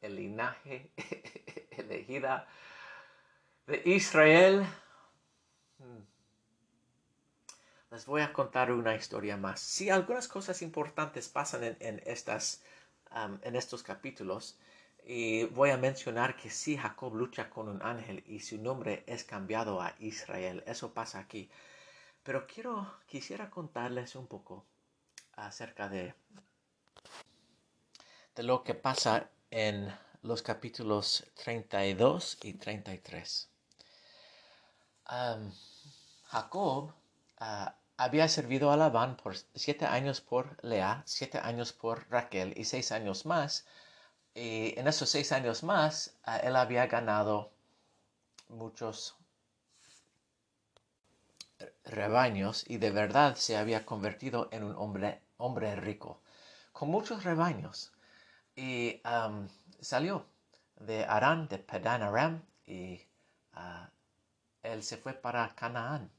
el 0.00 0.16
linaje 0.16 0.90
elegida 1.70 2.48
de 3.66 3.82
Israel. 3.84 4.66
Hmm. 5.78 6.02
Les 7.90 8.04
voy 8.06 8.22
a 8.22 8.32
contar 8.32 8.72
una 8.72 8.94
historia 8.94 9.36
más. 9.36 9.60
Sí, 9.60 9.90
algunas 9.90 10.28
cosas 10.28 10.60
importantes 10.62 11.28
pasan 11.28 11.76
en, 11.80 12.02
estas, 12.04 12.62
en 13.42 13.56
estos 13.56 13.82
capítulos. 13.82 14.58
Y 15.04 15.44
voy 15.44 15.70
a 15.70 15.76
mencionar 15.76 16.36
que 16.36 16.50
sí, 16.50 16.76
Jacob 16.76 17.14
lucha 17.14 17.48
con 17.48 17.68
un 17.68 17.80
ángel 17.82 18.24
y 18.26 18.40
su 18.40 18.60
nombre 18.60 19.04
es 19.06 19.22
cambiado 19.22 19.80
a 19.80 19.94
Israel. 20.00 20.64
Eso 20.66 20.92
pasa 20.92 21.20
aquí. 21.20 21.48
Pero 22.24 22.46
quiero, 22.46 22.92
quisiera 23.06 23.48
contarles 23.50 24.16
un 24.16 24.26
poco 24.26 24.66
acerca 25.34 25.88
de, 25.88 26.12
de 28.34 28.42
lo 28.42 28.64
que 28.64 28.74
pasa 28.74 29.30
en 29.50 29.94
los 30.22 30.42
capítulos 30.42 31.24
32 31.36 32.38
y 32.42 32.54
33. 32.54 33.48
Jacob 36.24 36.92
ah, 37.38 37.74
había 37.96 38.28
servido 38.28 38.70
a 38.70 38.76
Labán 38.76 39.16
por 39.16 39.36
siete 39.54 39.86
años 39.86 40.20
por 40.20 40.62
Lea, 40.64 41.02
siete 41.06 41.38
años 41.38 41.72
por 41.72 42.08
Raquel 42.10 42.52
y 42.56 42.64
seis 42.64 42.92
años 42.92 43.26
más 43.26 43.66
y 44.36 44.78
en 44.78 44.86
esos 44.86 45.08
seis 45.08 45.32
años 45.32 45.62
más, 45.62 46.14
ah, 46.24 46.36
él 46.36 46.56
había 46.56 46.86
ganado 46.88 47.52
muchos 48.50 49.16
rebaños 51.84 52.68
y 52.68 52.76
de 52.76 52.90
verdad 52.90 53.34
se 53.36 53.56
había 53.56 53.86
convertido 53.86 54.48
en 54.52 54.64
un 54.64 54.76
hombre, 54.76 55.22
hombre 55.38 55.74
rico, 55.76 56.20
con 56.72 56.90
muchos 56.90 57.24
rebaños. 57.24 57.92
Y 58.54 59.00
salió 59.80 60.26
de 60.80 61.04
Arán, 61.06 61.48
de 61.48 61.58
Padan 61.58 62.02
Aram, 62.02 62.42
y 62.66 63.00
ah, 63.54 63.88
él 64.72 64.82
se 64.82 64.96
fue 64.96 65.12
para 65.12 65.54
Canaán. 65.54 66.10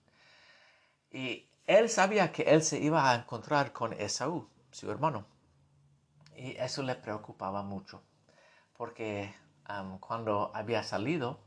Y 1.11 1.47
él 1.65 1.89
sabía 1.89 2.31
que 2.31 2.43
él 2.43 2.63
se 2.63 2.79
iba 2.79 3.11
a 3.11 3.15
encontrar 3.15 3.73
con 3.73 3.93
Esaú, 3.93 4.49
su 4.71 4.89
hermano. 4.91 5.25
Y 6.35 6.55
eso 6.57 6.83
le 6.83 6.95
preocupaba 6.95 7.63
mucho, 7.63 8.03
porque 8.77 9.33
cuando 9.99 10.51
había 10.53 10.83
salido 10.83 11.39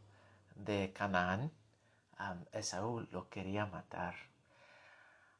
de 0.56 0.92
Canaán, 0.92 1.52
Esaú 2.52 3.06
lo 3.12 3.30
quería 3.30 3.66
matar. 3.66 4.14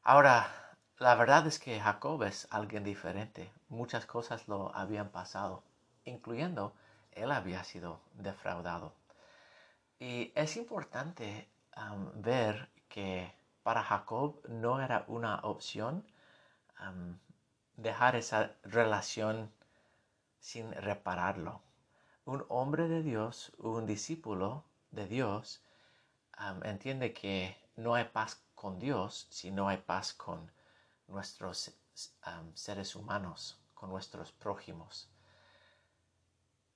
Ahora, 0.03 0.49
la 0.97 1.13
verdad 1.15 1.45
es 1.45 1.59
que 1.59 1.79
Jacob 1.79 2.23
es 2.23 2.47
alguien 2.49 2.83
diferente. 2.83 3.51
Muchas 3.69 4.05
cosas 4.05 4.47
lo 4.47 4.75
habían 4.75 5.09
pasado, 5.09 5.63
incluyendo 6.05 6.73
él 7.11 7.31
había 7.31 7.63
sido 7.63 7.99
defraudado. 8.13 8.93
Y 9.99 10.31
es 10.33 10.57
importante 10.57 11.50
ver 12.15 12.69
que 12.89 13.33
para 13.63 13.83
Jacob 13.83 14.41
no 14.47 14.81
era 14.81 15.05
una 15.07 15.39
opción 15.43 16.05
dejar 17.77 18.15
esa 18.15 18.51
relación 18.63 19.51
sin 20.39 20.71
repararlo. 20.73 21.61
Un 22.25 22.45
hombre 22.49 22.87
de 22.87 23.03
Dios, 23.03 23.51
un 23.57 23.85
discípulo 23.85 24.63
de 24.91 25.07
Dios, 25.07 25.61
entiende 26.63 27.13
que 27.13 27.57
no 27.75 27.95
hay 27.95 28.05
paz 28.05 28.43
con 28.55 28.79
Dios 28.79 29.27
si 29.29 29.51
no 29.51 29.67
hay 29.67 29.77
paz 29.77 30.13
con 30.13 30.51
nuestros 31.07 31.71
seres 32.53 32.95
humanos, 32.95 33.59
con 33.73 33.89
nuestros 33.89 34.31
prójimos, 34.31 35.09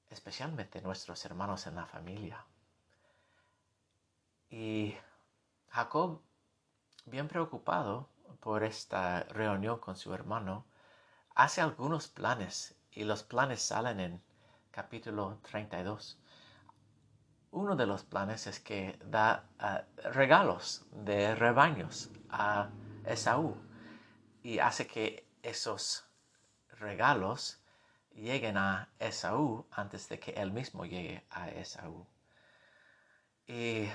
especialmente 0.10 0.82
nuestros 0.82 1.26
hermanos 1.26 1.68
en 1.68 1.76
la 1.76 1.86
familia. 1.86 2.46
Y 4.58 4.96
Jacob, 5.68 6.22
bien 7.04 7.28
preocupado 7.28 8.08
por 8.40 8.64
esta 8.64 9.24
reunión 9.24 9.80
con 9.80 9.98
su 9.98 10.14
hermano, 10.14 10.66
hace 11.36 11.60
algunos 11.60 12.08
planes 12.08 12.74
y 12.90 13.04
los 13.04 13.24
planes 13.24 13.62
salen 13.62 14.00
en 14.00 14.24
capítulo 14.72 15.40
32. 15.42 16.18
Uno 17.52 17.76
de 17.76 17.86
los 17.86 18.06
planes 18.06 18.48
es 18.48 18.62
que 18.62 18.98
da 19.04 19.44
ah, 19.60 19.84
regalos 20.14 20.86
de 20.92 21.36
rebaños 21.36 22.10
a 22.30 22.70
Esaú 23.04 23.58
y 24.42 24.60
hace 24.60 24.88
que 24.88 25.28
esos 25.44 26.08
regalos 26.80 27.62
lleguen 28.14 28.56
a 28.56 28.88
Esaú 29.00 29.68
antes 29.70 30.08
de 30.08 30.18
que 30.18 30.32
él 30.32 30.54
mismo 30.54 30.86
llegue 30.86 31.26
a 31.30 31.50
Esaú. 31.50 32.08
Y 33.48 33.90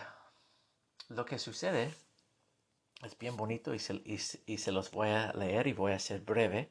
lo 1.10 1.26
que 1.26 1.38
sucede 1.38 1.92
es 3.02 3.18
bien 3.18 3.36
bonito 3.36 3.74
y 3.74 3.78
se, 3.80 4.72
los 4.72 4.90
voy 4.92 5.08
a 5.08 5.32
leer 5.32 5.66
y 5.66 5.72
voy 5.72 5.92
a 5.92 5.98
ser 5.98 6.20
breve. 6.20 6.70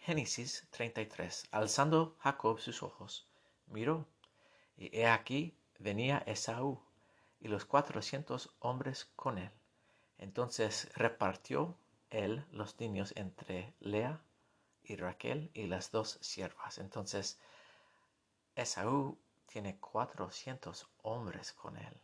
Génesis 0.00 0.66
33. 0.70 1.44
Alzando 1.52 2.16
Jacob 2.18 2.58
sus 2.58 2.82
ojos, 2.82 3.28
miró, 3.66 4.06
y 4.76 4.96
he 4.96 5.06
aquí 5.06 5.56
venía 5.78 6.22
Esaú 6.26 6.80
y 7.40 7.48
los 7.48 7.64
cuatrocientos 7.64 8.54
hombres 8.58 9.04
con 9.14 9.38
él. 9.38 9.50
Entonces 10.18 10.90
repartió 10.96 11.76
él 12.10 12.44
los 12.50 12.80
niños 12.80 13.12
entre 13.16 13.72
Lea 13.78 14.20
y 14.82 14.96
Raquel 14.96 15.50
y 15.54 15.66
las 15.66 15.92
dos 15.92 16.18
siervas. 16.22 16.78
Entonces 16.78 17.38
Esaú 18.56 19.16
tiene 19.52 19.76
cuatrocientos 19.76 20.88
hombres 21.02 21.52
con 21.52 21.76
él. 21.76 22.00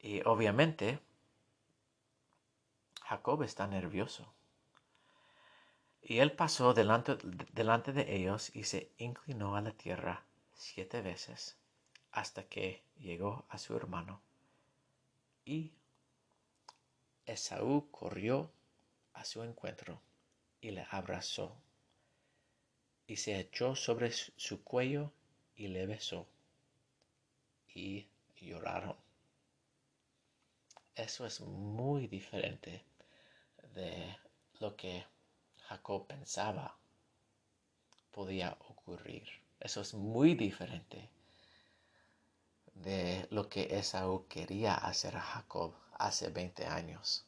Y 0.00 0.20
obviamente 0.26 1.00
Jacob 3.02 3.42
está 3.42 3.66
nervioso. 3.66 4.30
Y 6.02 6.18
él 6.18 6.32
pasó 6.32 6.74
delante, 6.74 7.16
delante 7.52 7.94
de 7.94 8.14
ellos 8.14 8.54
y 8.54 8.64
se 8.64 8.92
inclinó 8.98 9.56
a 9.56 9.62
la 9.62 9.72
tierra 9.72 10.22
siete 10.52 11.00
veces 11.00 11.56
hasta 12.12 12.44
que 12.44 12.82
llegó 12.98 13.46
a 13.48 13.56
su 13.56 13.74
hermano. 13.74 14.20
Y 15.46 15.72
Esaú 17.24 17.90
corrió 17.90 18.50
a 19.14 19.24
su 19.24 19.42
encuentro 19.42 20.02
y 20.60 20.72
le 20.72 20.86
abrazó 20.90 21.56
y 23.06 23.16
se 23.16 23.40
echó 23.40 23.74
sobre 23.74 24.12
su 24.12 24.62
cuello 24.62 25.12
y 25.60 25.68
le 25.68 25.84
besó 25.84 26.26
y 27.74 28.08
lloraron. 28.40 28.96
Eso 30.94 31.26
es 31.26 31.42
muy 31.42 32.06
diferente 32.06 32.82
de 33.74 34.16
lo 34.58 34.74
que 34.74 35.04
Jacob 35.68 36.06
pensaba 36.06 36.78
podía 38.10 38.56
ocurrir. 38.70 39.28
Eso 39.60 39.82
es 39.82 39.92
muy 39.92 40.34
diferente 40.34 41.10
de 42.72 43.28
lo 43.30 43.50
que 43.50 43.78
Esaú 43.78 44.26
quería 44.28 44.74
hacer 44.74 45.14
a 45.14 45.20
Jacob 45.20 45.74
hace 45.98 46.30
20 46.30 46.64
años. 46.68 47.26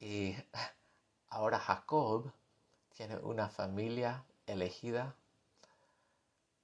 Y 0.00 0.34
ahora 1.28 1.60
Jacob 1.60 2.32
tiene 2.96 3.18
una 3.18 3.48
familia 3.48 4.24
elegida 4.46 5.14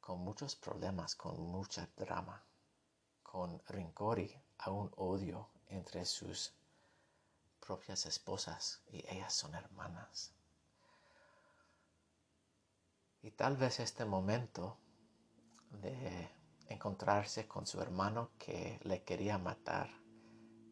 con 0.05 0.19
muchos 0.21 0.55
problemas, 0.55 1.17
con 1.17 1.41
mucha 1.41 1.89
drama, 1.97 2.45
con 3.23 3.59
rencor 3.67 4.19
y 4.19 4.39
aún 4.59 4.93
odio 4.97 5.49
entre 5.69 6.05
sus 6.05 6.53
propias 7.59 8.05
esposas 8.05 8.83
y 8.91 8.99
ellas 9.09 9.33
son 9.33 9.55
hermanas. 9.55 10.35
Y 13.23 13.31
tal 13.31 13.57
vez 13.57 13.81
este 13.81 14.05
momento 14.05 14.77
de 15.71 16.31
encontrarse 16.69 17.49
con 17.49 17.67
su 17.67 17.81
hermano 17.81 18.33
que 18.39 18.79
le 18.83 19.05
quería 19.05 19.39
matar, 19.39 19.89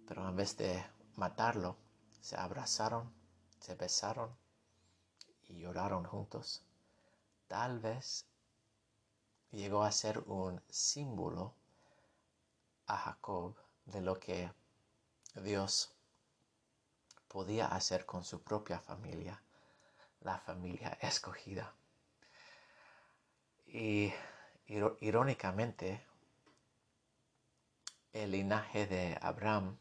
pero 0.07 0.29
en 0.29 0.37
vez 0.37 0.59
de 0.59 0.85
matarlo, 1.17 1.79
se 2.21 2.37
abrazaron, 2.37 3.11
se 3.61 3.77
besaron 3.77 4.37
y 5.49 5.61
lloraron 5.61 6.05
juntos. 6.05 6.63
Tal 7.49 7.81
vez 7.81 8.27
llegó 9.53 9.85
a 9.85 9.93
ser 9.93 10.19
un 10.27 10.61
símbolo 10.69 11.55
a 12.87 12.97
Jacob 12.97 13.55
de 13.85 14.01
lo 14.01 14.19
que 14.19 14.51
Dios 15.35 15.95
podía 17.29 17.67
hacer 17.67 18.05
con 18.05 18.25
su 18.25 18.43
propia 18.43 18.81
familia, 18.81 19.43
la 20.21 20.39
familia 20.39 20.99
escogida. 21.01 21.75
Y 23.67 24.13
irónicamente, 25.01 26.05
el 28.13 28.33
linaje 28.33 28.87
de 28.87 29.19
Abraham 29.21 29.79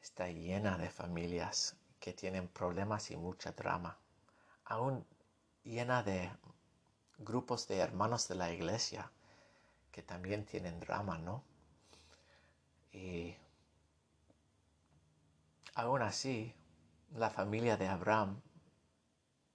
está 0.00 0.28
llena 0.28 0.76
de 0.76 0.90
familias 0.90 1.76
que 1.98 2.12
tienen 2.12 2.48
problemas 2.48 3.10
y 3.10 3.16
mucha 3.16 3.52
drama, 3.52 3.98
aún 4.64 5.06
llena 5.62 6.02
de 6.02 6.30
grupos 7.24 7.68
de 7.68 7.78
hermanos 7.78 8.28
de 8.28 8.34
la 8.34 8.52
iglesia 8.52 9.10
que 9.90 10.02
también 10.02 10.44
tienen 10.44 10.80
drama, 10.80 11.18
¿no? 11.18 11.44
Y 12.92 13.36
aún 15.74 16.02
así, 16.02 16.54
la 17.14 17.30
familia 17.30 17.76
de 17.76 17.88
Abraham 17.88 18.40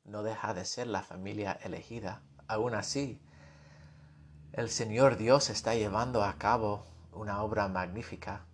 no 0.05 0.23
deja 0.23 0.53
de 0.53 0.65
ser 0.65 0.87
la 0.87 1.03
familia 1.03 1.53
elegida. 1.63 2.21
Aún 2.47 2.75
así, 2.75 3.19
el 4.53 4.69
Señor 4.69 5.17
Dios 5.17 5.49
está 5.49 5.75
llevando 5.75 6.23
a 6.23 6.37
cabo 6.37 6.85
una 7.11 7.43
obra 7.43 7.67
magnífica 7.67 8.45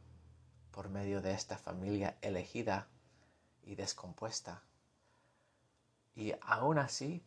por 0.72 0.89
medio 0.89 1.22
de 1.22 1.34
esta 1.34 1.57
familia 1.57 2.18
elegida 2.22 2.88
y 3.64 3.76
descompuesta. 3.76 4.64
Y 6.16 6.34
aún 6.41 6.80
así, 6.80 7.24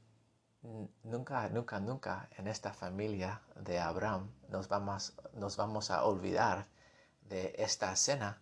nunca, 1.05 1.49
nunca, 1.49 1.81
nunca 1.81 2.29
en 2.37 2.49
esta 2.49 2.73
familia 2.73 3.41
de 3.55 3.79
Abraham 3.79 4.31
nos 4.49 4.69
vamos, 4.69 5.15
nos 5.35 5.57
vamos 5.57 5.91
a 5.91 6.05
olvidar 6.05 6.67
de 7.29 7.55
esta 7.59 7.93
escena 7.93 8.39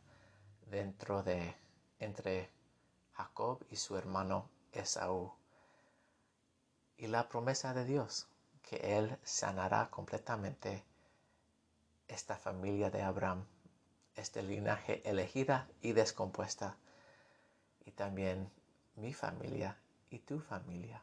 dentro 0.70 1.22
de 1.22 1.54
entre 1.98 2.50
Jacob 3.12 3.64
y 3.70 3.76
su 3.76 3.96
hermano 3.96 4.48
Esaú. 4.72 5.32
Y 6.96 7.06
la 7.06 7.28
promesa 7.28 7.74
de 7.74 7.84
Dios, 7.84 8.28
que 8.62 8.98
Él 8.98 9.18
sanará 9.22 9.90
completamente 9.90 10.84
esta 12.08 12.36
familia 12.36 12.90
de 12.90 13.02
Abraham, 13.02 13.46
este 14.14 14.42
linaje 14.42 15.02
elegida 15.08 15.68
y 15.82 15.92
descompuesta, 15.92 16.76
y 17.84 17.90
también 17.92 18.50
mi 18.96 19.12
familia 19.12 19.76
y 20.10 20.20
tu 20.20 20.40
familia. 20.40 21.02